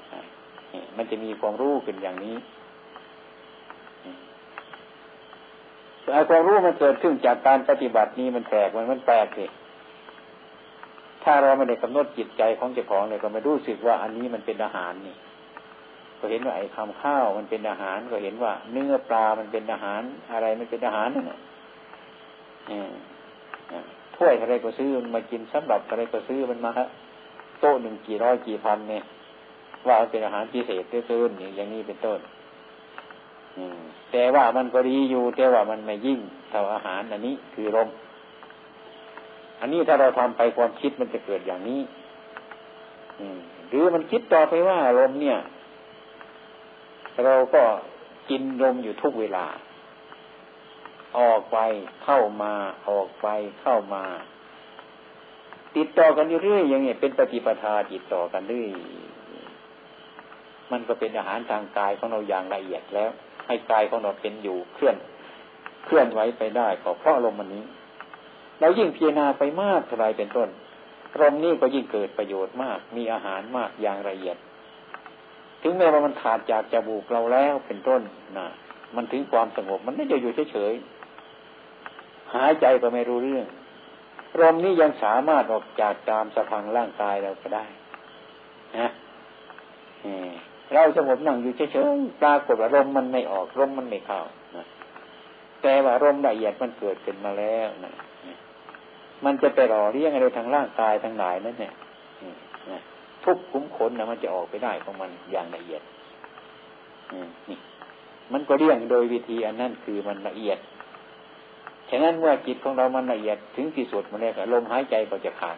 [0.98, 2.36] มันจะมีความรู้ขึ้นอย่างนี้
[6.14, 9.46] ไอ้ความรู้มันเกิดขึ้นจากการปฏิบัตินี้มันแปลกมันมันแปลกสิ
[11.30, 15.16] ถ้าเราไม่ได้กำหนดจิตใจของเจ้าของเนี่ยก็ไม่รู้สึกว่าอันนี้มันเป็นอาหารนี่
[16.20, 20.02] ก็เห็นว่าไอ้คำข้าวมันเป็นอาหาร ก็เห็นว่า เนื้อปลามันเป็นอาหาร
[20.32, 21.40] อะไรมันเป็นอาหารนั่นแหละ
[24.16, 26.88] ถ้วยอะไรก็ซื้อมันมากินสำหรับอะไรก็ซื้อมันมาฮะ
[27.60, 29.04] โต๊ะหนึ่งกี่ร้อยกี่พันเนี่ย
[29.88, 32.20] ว่าเป็นอาหารพิเศษเตื้นอย่างนี้เป็นต้น
[34.12, 36.20] แต่ว่ามันก็ดีอยู่แต่ว่ามันไม่ยิ่ง
[36.50, 37.90] เท่าอาหารอันนี้คือลม
[39.60, 41.82] อันนี้ถ้าเราทำไปความคิดมันจะเกิดอย่างนี้
[43.68, 45.40] หรือมันคิดต่อไปว่าลมเนี่ย
[47.26, 47.64] เราก็
[48.30, 49.46] กินลมอยู่ทุกเวลา
[51.20, 51.58] ออกไป
[52.04, 52.54] เข้ามา
[52.90, 53.28] ออกไป
[53.62, 54.04] เข้ามา
[55.76, 58.70] ติดต่อกันอยู่เรื่อยอย่างนี้เป็นปฏิปทาติดต่อกันเรื่อย
[60.72, 63.10] มันก็เป็นอาหารทางกายของเราอย่างละเอียดแล้ว
[63.48, 64.96] ให้กายของเราเป็นอยู่เคลื่อน
[65.86, 67.64] เคลื่อนไหวไปได้ก็เพราะลมมันนี้
[68.60, 70.50] เรายิ่งพิจารณาไปมากเท่าไรเป็นต้น
[71.20, 74.38] ลมนี้ก็ยิ่งเกิดประโยชน์มาก มีอาหารมากอย่างละเอียด
[75.62, 78.02] ถึงแม้ว่ามันขาดจากจมูกเราแล้วเป็นต้น
[78.38, 78.48] นะ
[78.96, 83.46] มันถึงความสงบ มันไม่จะอยู่เฉยๆหายใจก็ไม่รู้เรื่อง
[84.42, 87.66] ลมนี้ยังสามารถออกจากตามสะพังร่างกายเราก็ได้
[88.80, 88.90] นะ
[90.74, 94.22] เราสงบนั่งอยู่เฉยๆปรากฏว่าลมมันไม่ออกลมมันไม่เข้า
[94.56, 94.66] นะ
[95.62, 97.94] แต่ว่าลมละเอียดมันเกิดขึ้นมาแล้วนะ
[99.26, 101.74] มันจะไปหล่อเลี้ยงอะไรทางร่างกายทั้งหลายนั่นเนี่ย
[103.24, 105.82] ทุกคุ้มขนนะมันจะออกไปได้ของมันอย่างละเอียด
[107.50, 107.58] นี่
[108.34, 110.58] มันก็เลี้ยงโดยวิธีอันนั้นคือมันละเอียด
[111.90, 115.58] ฉะนั้นเมื่อจิตของเรามันละเอียดถึงที่สุดมันเลยลมหายใจก็จะขาด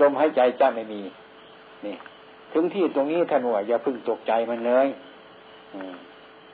[0.00, 1.00] ลมหายใจจะไม่มี
[1.86, 1.94] นี่
[2.52, 4.88] ถึงที่ตรงนี้ท่านว่าอย่าพึ่งตกใจมันเลย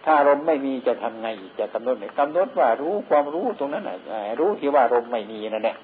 [0.05, 1.29] ถ้าลมไม่มีจะทำไง
[1.59, 3.97] จะกำหนดไหนกำหนดว่ารู้ความรู้ตรงนั้นน่ะ
[4.41, 5.77] รู้ที่ว่าลมไม่มีนั่นแหละ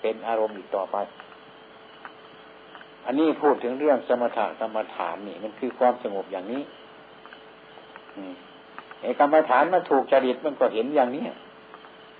[0.00, 0.96] เป็นอารมณ์อีกต่อไป
[3.06, 6.62] อันนี้พูดถึงเรื่องสมถะกรรมฐานนี่ มันคือความสงบอย่างนี้
[9.02, 11.24] ไอ้กรรมฐานมันถูกจริตมันก็เห็นอย่างนี้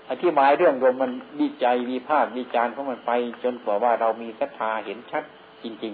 [0.09, 3.11] อธิบายเรื่องลมมันวิจัยวิพากษ์วิจารณ์ของมันไป
[3.43, 5.23] จนกว่าว่าเรามีศรัทธาเห็นชัด
[5.63, 5.93] จริง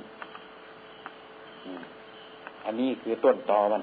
[1.34, 3.82] ๆ อันนี้คือต้นตอมัน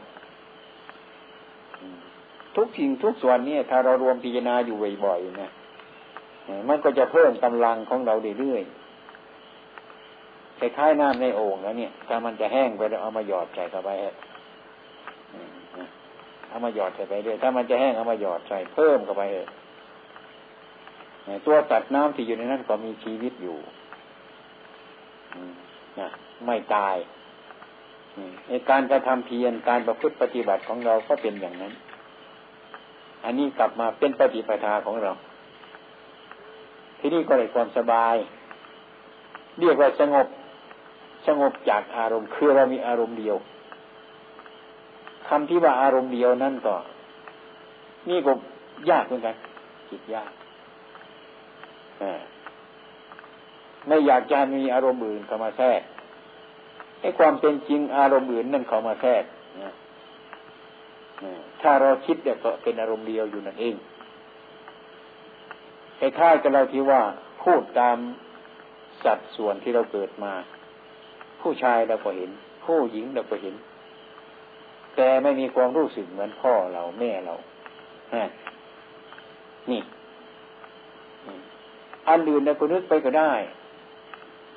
[2.56, 5.50] ทุกสิ่งทุกส่วนเนี่ยถ้าเรารวมพิจารณาอยู่บ่อยๆนะ
[6.68, 13.90] มันก็จะเพิ่มกำลังของเราเรื่อยๆคล้ายๆน้ำในโอ่งแล้วเนี่ย ถ้ามันจะแห้งไปแล้วเอามาหยอดใส่เข้าไป
[16.48, 19.22] เอามาหยอดใส่ไปเรื่อยถ้ามันจะแห้งเอามาหยอดใส่เพิ่มเข้าไป
[21.24, 23.56] เอตัวตัดน้ำที่อยู่ในนั้นก็มีชีวิตอยู่
[26.00, 26.08] นะ
[26.46, 26.96] ไม่ตาย
[28.48, 31.72] ในการกระทำเพียรการประพฤติปฏิบัติของเราก็เป็นอย่างนั้น
[33.24, 35.12] อันนี้กลับมาเป็นปฏิปทาของเรา
[36.98, 38.16] ที่นี่ก็ได้ความสบาย
[39.60, 40.26] เรียกว่าสงบ
[41.26, 43.36] สงบจากอารมณ์ คือเรามีอารมณ์เดียว
[45.28, 46.74] คำที่ว่าอารมณ์เดียวนั่นก็
[48.10, 48.32] นี่ก็
[48.90, 49.34] ยากเหมือนกัน
[49.90, 50.32] จิตยาก
[53.86, 55.80] ไม่อยากจะมีอารมณ์อื่นเข้ามาแทรก
[57.00, 59.24] ไอ้ความเป็นจริงอารมณ์อื่นนั่นเข้ามาแทรก
[59.62, 59.74] นะ
[61.62, 63.74] ถ้าเราคิดเนี่ยก็เป็นอารมณ์เดียวอยู่นั่นเอง
[65.98, 67.02] คล้ายๆกับเราที่ว่า
[67.42, 67.96] พูดตาม
[69.04, 70.32] สัดส่วนที่เราเกิดมา
[71.40, 72.30] ผู้ชายเราก็เห็น
[72.64, 73.54] ผู้หญิงเราก็เห็น
[74.96, 77.34] แต่ไม่มีความรู้สึกเหมือนพ่อเราแม่เรา
[78.14, 78.24] ฮะ
[79.70, 79.82] นี่
[82.08, 83.32] อันอื่นเราก็นึกไปก็ได้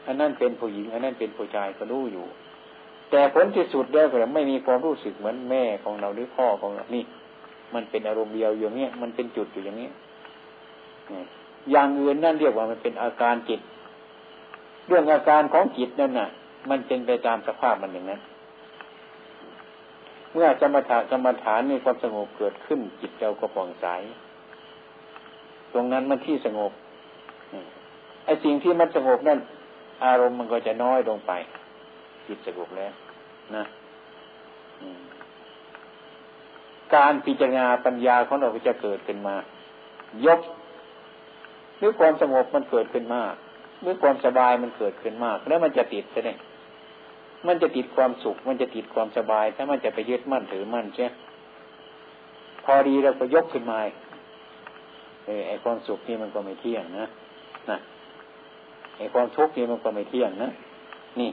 [0.05, 2.25] อันนั้นเป็นผู้หญิง อันนั้นเป็นผู้ชายก็รู้อยู่
[3.11, 7.03] แต่ผลที่สุดแล้วก็ไม่มีความรู้สึกเหมือนแม่ของเราหรือพ่อของเรานี่
[7.73, 9.91] มันเป็นอารมณ์เดียวอย่างเนี้ยมันเป็นจุดอยู่อย่างเนี้ย
[11.71, 13.61] อย่างอื่นนั่นเรียกว่ามันเป็นอาการจิต
[14.87, 16.29] เรื่องอาการของจิตนั่นน่ะ
[16.69, 18.21] มันเป็นไปตามสภาพมันอย่างนั้น
[20.33, 23.85] เมื่อสมถะสมถานมีความสงบเกิดขึ้น จิตเราก็ผ่องใส
[25.73, 26.71] ตรงนั้นมันที่สงบ
[28.25, 29.39] ไอ้สิ่งที่มันสงบนั่น
[30.05, 31.31] อารมณ์มันก็จะน้อยลงไป
[32.27, 32.93] จิตสงบแล้ว
[33.55, 33.63] นะ
[36.95, 39.35] การพิจารณาปัญญาของเราจะเกิดขึ้นมา
[40.25, 40.39] ยก
[41.77, 43.33] หรือความสงบมันเกิดขึ้นมาก
[43.81, 46.31] หรือความสบายมันเกิดขึ้นมาก แล้วมันจะติดใช่ไหม
[47.47, 51.07] มันจะติดความสุข มันจะติดความสบาย ถ้ามันจะไปยึดมั่นถือมั่นใช่
[52.65, 53.79] พอดีเราก็ยกขึ้นมา
[55.25, 57.05] เออไอความสุขนี่มันก็ไม่เที่ยงนะ
[57.69, 57.77] นะ
[58.97, 60.49] ไอ้ความทุกข์นี่มันก็ไม่เที่ยงนะ
[61.19, 61.29] นี่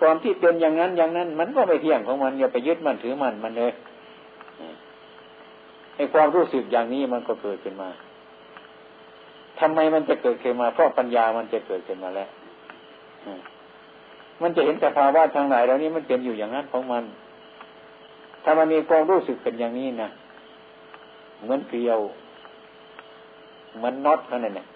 [0.00, 3.72] ความที่เป็นอย่างนั้นอย่างนั้น มันก็ไม่เที่ยงของมันอย่าไปยึดมันถือมันมันเลย
[5.96, 7.88] ไอ้ความรู้สึกอย่างนี้มันก็เกิดขึ้นมา
[9.60, 12.28] ทำไมมันจะเกิดขึ้นมา เพราะปัญญามันจะเกิดขึ้นมาแล้ว
[14.42, 17.04] มันจะเห็นสภาวะทางไหนแล้วนี้มันเป็นอยู่อย่างนั้นของมัน
[18.44, 20.08] ถ้ามันมีความรู้สึกเป็นอย่างนี้นะ
[21.42, 21.98] เหมือนเกลียว
[23.76, 24.66] เหมือนน็อตนั่นแหละ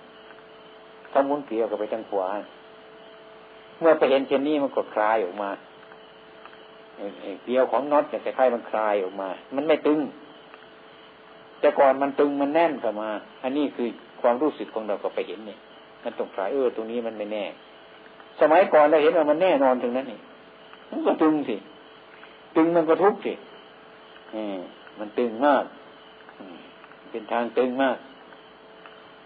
[1.12, 2.26] ถ้ามุนเกลียวก็ไปทางขวา
[3.82, 5.50] เมื่อไปเห็นเช่นนี้มันก็คลายออกมา
[7.44, 10.00] เกลียวของน็อตเนี่ยคล้ายๆมันคลายออกมา มันไม่ตึง
[11.60, 13.10] แต่ก่อนมันตึงมันแน่นเข้ามา
[13.42, 13.88] อันนี้คือ
[14.20, 15.58] ความรู้สึกของเราก็ไปเห็นเนี่ย
[16.04, 17.44] มันต้องคลายเออตรงนี้มันไม่แน่
[18.40, 20.18] สมัยก่อนเราเห็นว่ามันแน่นอนถึงนั้นนี่
[20.90, 21.56] มันก็ตึงสิ
[22.56, 23.32] ตึงมันก็ทุกข์สิ
[24.98, 25.64] มันตึงมาก
[27.10, 27.96] เป็นทางตึงมาก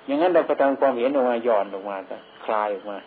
[0.07, 1.97] อย่างนั้นเราก็ทำความเห็นออกมาย่อนออกมา
[2.45, 2.99] คลายออกมา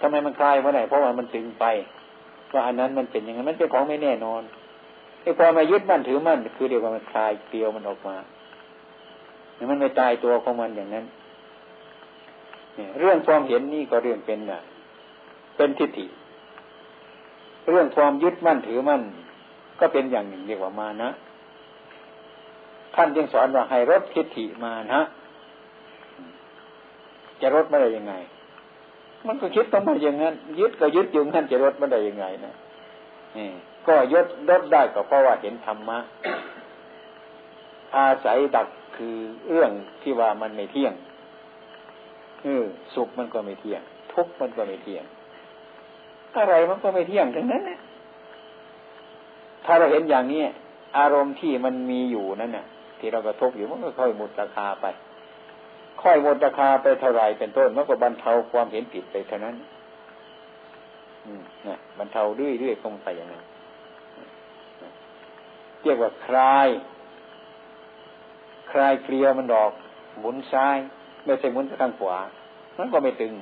[0.00, 1.64] ทำไมมันคลายเพราะไหนเพราะว่ามันตึงไป
[2.52, 4.42] ว่าอันนั้นมันเป็นอย่างนั้นมันเป็นของไม่แน่นอน
[5.22, 8.16] ไอ้พอมายึดมั่นถือมั่นคือเดียวกับมันคลายเกลียวมันออกมา
[9.54, 11.04] เนี่ยมันไม่ตายตัวของมันอย่างนั้น
[12.76, 14.60] เนี่ยเรื่องความเห็นนี่ก็เรื่องเป็นอะ
[15.56, 16.06] เป็นทิฏฐิ
[17.70, 19.02] เรื่องความยึดมั่นถือมั่น
[19.80, 21.10] ก็เป็นอย่างหนึ่งเรียกว่ามานะ
[22.94, 25.00] ท่านจึงสอนว่าให้ลดทิฏฐิมานะ
[27.40, 28.14] จะลดไม่ได้ยังไง
[29.26, 32.54] มันก็คิดต้องมาอย่างนั้นยึดก็ยึดอยู่งั้นจะลดไม่ได้ยังไงนะ
[33.36, 33.48] นี่
[33.86, 35.98] ก็ยดลดได้ก็เพราะว่าเห็นธรรมะ
[37.96, 39.16] อาศัยดักคือ
[39.48, 39.70] เรื่อง
[40.02, 40.92] ที่ว่ามันไม่เที่ยง
[42.42, 42.64] เออ
[42.94, 45.04] สุขมันก็ไม่เที่ยง ทุกข์มันก็ไม่เที่ยง
[46.36, 47.78] อะไรมันก็ไม่เที่ยงทั้งนั้นนะ
[49.64, 50.42] ถ้าเราเห็นอย่างนี้
[50.98, 52.66] อารมณ์ที่มันมีอยู่นั่นน่ะ
[52.98, 54.86] ที่เรากระทบอยู่มันก็ค่อยหมดราคาไป
[56.02, 59.56] ค่อยหมดราคาไปเท่าไรเป็นต้นมันก็บรรเทาความเห็นผิดไปเท่านั้น
[61.26, 63.44] อืมนะบรรเทาเรื่อยๆคงไปอย่างนั้น
[65.82, 66.68] เรียกว่าคลาย
[68.70, 69.70] คลายเกลียวมันดอก
[70.20, 70.76] หมุนซ้าย
[71.24, 72.16] ไม่ใช่หมุนข้างขวา
[72.78, 73.34] มันก็ไม่ตึง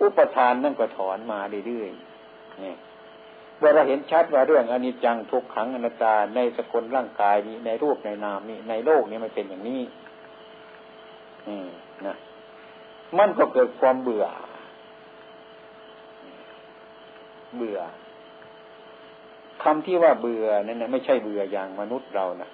[0.00, 2.76] อุปทานนั่นก็ถอนมาเรื่อยๆเนี่ย
[3.58, 9.80] เมื่อเราเห็นชัดว่าเรื่องอนิจจังทุกขังอนัตตาในสกุลร่างกายนี้ในรูปในนามนี้ในโลกนี้มันเป็นอย่างนี้
[11.48, 11.68] อืม
[12.06, 12.16] นะ
[13.18, 14.24] มันก็เกิดความเบื่อ
[17.56, 17.78] เบื่อ
[19.62, 22.48] คำที่ว่าเบื่อนั่นนะไม่ใช่เบื่ออย่างมนุษย์เรานะ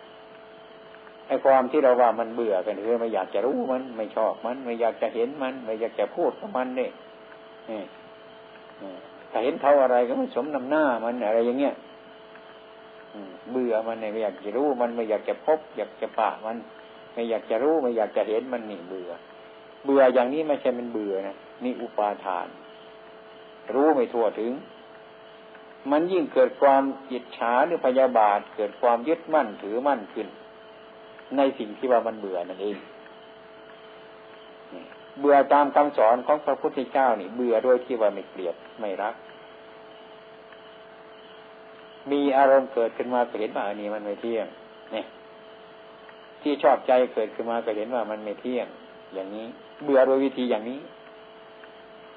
[1.29, 6.91] ไอ้ความที่เราว่ามันเบื่อกันคือไม่อยากจะรู้มัน ไม่ชอบมัน ไม่อยากจะเห็นมัน ไม่อยากจะพูดกับมันเนี่ย
[9.31, 11.75] ถ้าเห็นเขาอะไรก็ไม่สมนำหน้ามันอะไรอย่างเงี้ย
[13.53, 16.57] เบื่อมันเนี่ยไม่อยากจะรู้มันไม่อยากจะพบ อยากจะปะมัน
[17.17, 19.11] ไม่อยากจะรู้ไม่อยากจะเห็นมันนี่เบื่อ
[19.85, 22.47] เบื่ออย่างนี้ไม่ใช่มันเบื่อนะนี่อุปาทาน
[23.75, 24.53] รู้ไม่ทั่วถึง
[25.91, 30.27] มันยิ่งเกิดความอิจฉาหรือพยาบาท เกิดความยึดมั่นถือมั่นขึ้น
[31.37, 32.77] ในสิ่งที่ว่ามันเบื่อนั่นเอง
[35.21, 39.15] เบื่อตามคำสอนของพระพุทธเจ้านี่ เบื่อโดยที่ว่าไม่เกลียดไม่รัก
[42.11, 44.47] มีอารมณ์เกิดขึ้นมาเห็นว่าอันนี้มันไม่เที่ยง
[44.93, 45.07] เนี่ย
[46.43, 48.67] ที่ชอบใจเกิดขึ้นมาก็เห็นว่ามันไม่เที่ยง
[49.15, 49.47] อย่างนี้
[49.85, 50.81] เบื่อโดยวิธีอย่างนี้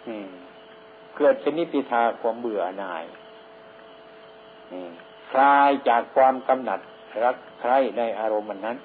[0.07, 0.29] อืม
[1.17, 3.03] เกิดเป็นนิพิทาความเบื่อหน่าย
[5.31, 6.79] คลายจากความกำหนัด
[7.23, 8.77] รักใครในอารมณ์นนั้น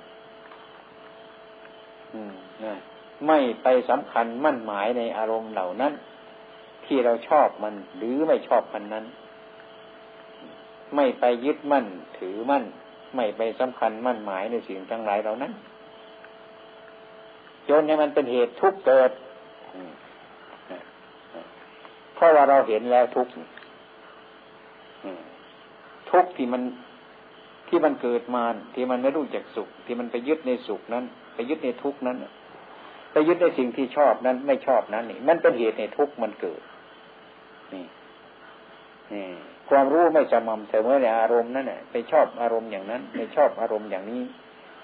[2.13, 2.33] อืม
[2.65, 2.75] นะ
[3.27, 5.93] ไม่ไปสำคัญมั่นหมายในอารมณ์เหล่านั้น
[6.87, 9.05] ที่เราชอบมันหรือไม่ชอบมันนั้น
[10.97, 11.87] ไม่ไปยึดมั่น
[12.19, 12.65] ถือมั่น
[13.15, 15.53] ไม่ไปสำคัญมั่นหมายในสิ่งทั้งหลายเหล่านั้น
[17.69, 19.11] จนให้มันเป็นเหตุทุกเกิด
[22.15, 23.27] เพราะว่าเราเห็นแล้วทุก
[26.11, 26.63] ทุกที่มัน
[27.69, 28.45] ที่มันเกิดมา
[28.75, 31.05] ที่มันไม่รู้จักสุข ที่มันไปยึดในสุขนั้น
[31.35, 32.17] ไปยึดในทุกนั้น
[33.13, 36.61] ไปยึดในสิ่งที่ชอบนั้น ไม่ชอบนั้นนี่มันเป็นเหตุในทุกมันเกิด
[37.75, 37.85] นี่
[39.13, 39.27] นี่
[39.71, 44.23] ความรู้ไม่สม่ำเสมอในอารมณ์นั้นเนี่ยไปชอบอารมณ์อย่างนั้นไม่ชอบอารมณ์อย่างนี้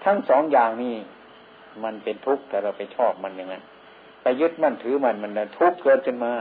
[0.04, 0.94] ทั้งสองอย่างนี้
[1.84, 3.62] มันเป็นทุกข์แต่เราไปชอบมันอย่างนั้น
[4.22, 6.32] ไปยึดมั่นถือมันมันทุกข์เกิดขึ้นมา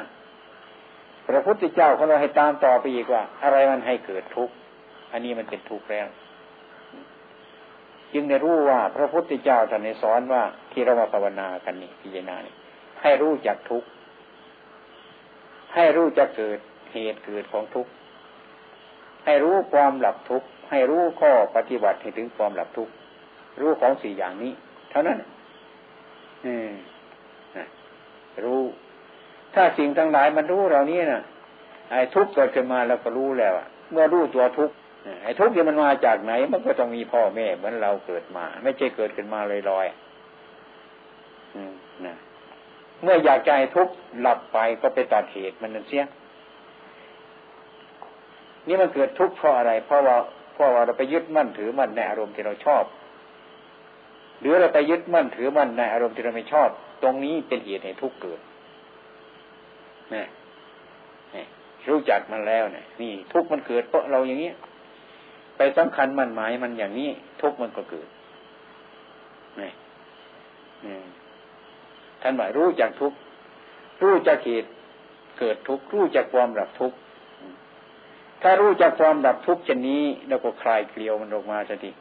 [1.27, 4.53] พระพุทธเจ้าของเราให้ตามต่อไปอีกว่า อะไรมันให้เกิดทุกข์
[5.11, 6.07] อันนี้มันเป็นทุกข์แล้ว
[8.13, 12.35] จึงได้รู้ว่าพระพุทธเจ้าท่านสอนว่าที่เรามาภาวนากันนี่พิจารณา
[13.01, 13.87] ให้รู้จักทุกข์
[15.75, 16.59] ให้รู้จักเกิด
[16.93, 17.91] เหตุเกิดของทุกข์
[19.29, 22.93] ให้รู้ความหลับทุกข์ให้รู้ข้อปฏิบัติให้ถึงความหลับทุกข์
[23.61, 24.51] รู้ของสี่อย่างนี้
[24.89, 25.17] เท่านั้น
[26.45, 26.71] อืม
[28.43, 28.61] รู้
[29.55, 31.21] ถ้าสิ่งทั้งหลายมันรู้เรานี้นะ
[31.89, 33.53] ไอ้ทุกข์เกิดขึ้นมาเราก็รู้แล้ว
[33.91, 34.75] เมื่อรู้ตัวทุกข์
[35.23, 42.15] ไอ้ทุกข์ที่ยมันมาจากไหน มันก็ต้องมีพ่อแม่เหมือนเราเกิดมา ไม่ใช่เกิดขึ้นมาลอยๆนะ
[43.03, 46.05] เมื่ออยากใจทุกข์หลับไปก็ไปตัดเหตุมันนั่นเสีย
[48.67, 50.17] นี่มันเกิดทุกข์เพราะอะไร เพราะว่า
[50.53, 52.83] เพราะว่าเราไปยึดมั่นถือมั่นในอารมณ์ที่เราชอบ
[54.39, 56.69] หรือเราไปยึดมั่นถือมั่นในอารมณ์ที่เราไม่ชอบ
[57.03, 58.39] ตรงนี้เป็นเหตุให้ทุกข์เกิด
[60.13, 60.25] นี่
[61.89, 64.51] รู้จักมันแล้วเนี่ยนี่ ทุกข์มันเกิดเพราะเราอย่างนี้
[65.57, 67.09] ไปสำคัญมันหมายมันอย่างนี้
[67.41, 68.07] ทุกข์มันก็เกิด
[69.61, 69.71] นี่
[72.21, 73.17] ท่านหมายรู้จักทุกข์
[74.03, 74.69] รู้จักเหตุ
[75.39, 76.97] เกิดทุกข์รู้จักความหลับทุกข์
[78.41, 81.91] ถ้ารู้จักความดับทุกข์ชนนี้ แล้วก็คลายเกลียวมันออกมาสติ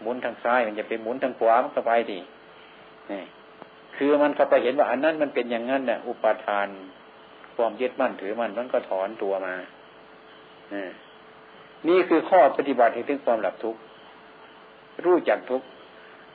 [0.00, 2.18] หมุนทางซ้ายมันจะไปหมุนทางขวามันก็ไปดิ
[3.12, 3.22] นี่
[3.96, 6.66] คือมันก็ไปเห็นว่าอันนั้นมันเป็นอย่างนั้นเนี่ยอุปาทาน
[7.56, 9.54] ความยึดมั่นถือมันมันก็ถอนตัวมา
[11.88, 13.80] นี่คือข้อปฏิบัติให้ถึงความดับทุกข์
[15.04, 15.66] รู้จักทุกข์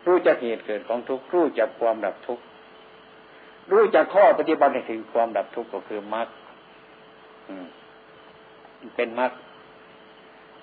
[0.08, 2.44] รู้จักเหตุเกิดของทุกข์รู้จักความดับทุกข์
[3.72, 6.28] รู้จักข้อปฏิบัติให้ถึงความดับทุกข์ก็คือมรรค
[8.96, 9.32] เป็นมรรค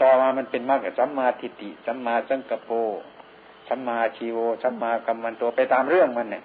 [0.03, 2.75] ต่อมามันเป็นมรรคสัมมาทิฏฐิสัมมาสังกปร
[3.69, 6.43] สัมมาชีโวสัมมากัมมันโตไปตามเรื่องมันเนี่ย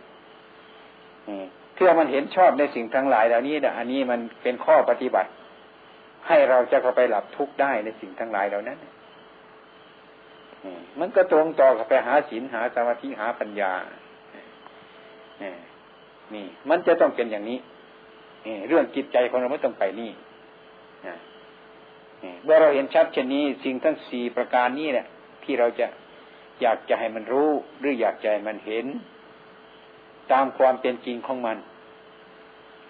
[1.76, 5.30] เพื่อมันเห็นชอบในสิ่งทั้งหลายเหล่านี้นะอันนี้มันเป็นข้อปฏิบัติ
[6.28, 8.78] ให้เราจะเข้าไปหลับทุกข์ได้ในสิ่งทั้งหลายเหล่านั้น
[11.00, 13.72] มันก็ตรงต่อกับไปหาศีลหาสมาธิหาปัญญา
[16.34, 17.60] นี่ มันจะต้องเป็นอย่างนี้
[18.68, 20.12] เรื่องจิตใจของเราไม่ต้องไปนี่
[22.44, 25.08] เมื่อเราเห็นชัดเช่นนี้ สิ่งทั้งสี่ประการนี้เนี่ย
[25.44, 25.88] ที่เราจะ
[26.62, 27.50] อยากจะให้มันรู้
[27.80, 28.86] หรืออยากจะให้มันเห็น
[30.32, 31.58] ตามความเป็นจริงของมัน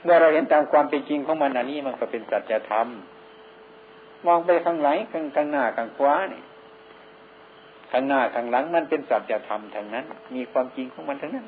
[0.03, 2.87] เมื่อเราเห็นตามความเป็นจริงของมันอันนี้มันก็เป็นสัจธรรม
[4.25, 6.43] มองไปข้างไหนข้างข้างหน้าข้างขวาเนี่ย
[7.91, 10.05] ข้างหน้าข้างหลังมันเป็นสัจธรรมทั้งนั้น
[10.35, 11.47] มีความจริงของมันทั้งนั้น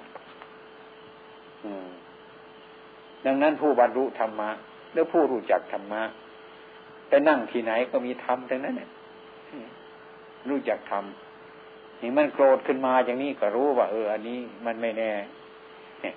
[3.26, 4.50] ดังนั้นผู้บรรลุธรรมะ
[4.92, 6.04] หรือผู้รู้จักธรรมะ
[7.10, 8.90] ไปนั่งที่ไหนก็มีธรรมทั้งนั้นเนี่ย
[10.50, 11.04] รู้จักธรรม
[12.02, 15.12] นี่มันโกรธขึ้นมาอย่างนี้ก็รู้ว่า เออ อันนี้มันไม่แน่
[16.02, 16.14] เนี่ย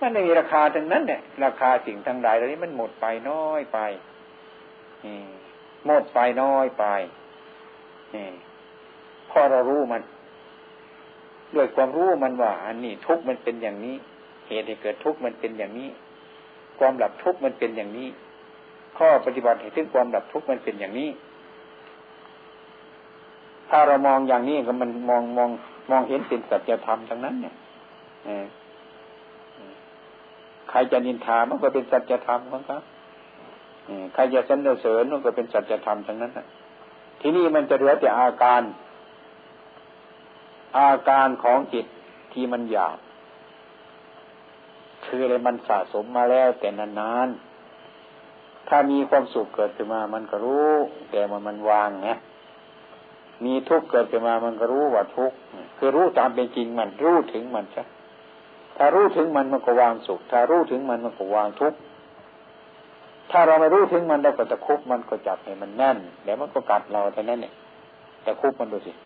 [0.00, 3.78] มันไม่มีราคาทั้งนั้นเนี่ยราคาสิ่งทั้งหลายเหล่านี้มันหมดไปน้อยไป
[5.86, 6.84] หมดไปน้อยไป
[9.30, 10.02] พอเรารู้มัน
[11.54, 13.96] ด้วยความรู้มันว่า อันนี้ทุกมันเป็นอย่างนี้
[14.48, 15.88] เหตุให้เกิดทุกมันเป็นอย่างนี้
[16.78, 18.08] ความหลับทุกมันเป็นอย่างนี้
[18.98, 21.10] ข้อปฏิบัติให้ถึงความดับทุกข์มันเป็นอย่างนี้
[23.70, 25.50] ถ้าเรามองอย่างนี้ก็มันมองมอง
[25.90, 27.54] มองเห็นเป็นสัจธรรมทั้งนั้น เนี่ย
[30.70, 32.80] ใครจะนินทามันก็เป็นสัจธรรมของเขา
[34.14, 36.32] ใครจะสรรเสริญมันก็เป็นสัจธรรมทั้งนั้น
[37.20, 38.62] ที่นี้มันจะเหลือแต่อาการ
[40.78, 41.86] อาการของจิต
[42.32, 42.98] ที่มันหยาบ
[45.06, 47.47] คืออะไรมันสะสมมาแล้วแต่นานๆ
[48.68, 50.72] ถ้ามีความสุขเกิดขึ้นมา มันก็รู้
[51.10, 52.10] แต่มันมันวางไง
[53.44, 55.36] มีทุกข์เกิดขึ้นมา มันก็รู้ว่าทุกข์
[55.78, 57.84] คือรู้ตามเป็นจริงมันรู้ถึงมันซะ
[58.76, 61.78] ถ้ารู้ถึงมันมันก็วางสุข ถ้ารู้ถึงมันมันก็วางทุกข์
[63.30, 67.54] ถ้าเราไม่รู้ถึงมันเราก็จะคุบมันก็จับให้มันแน่นแล้วมันก็กัดเราเท่านั้นเนี่ย
[68.22, 68.92] แต่คุบมันดูสิ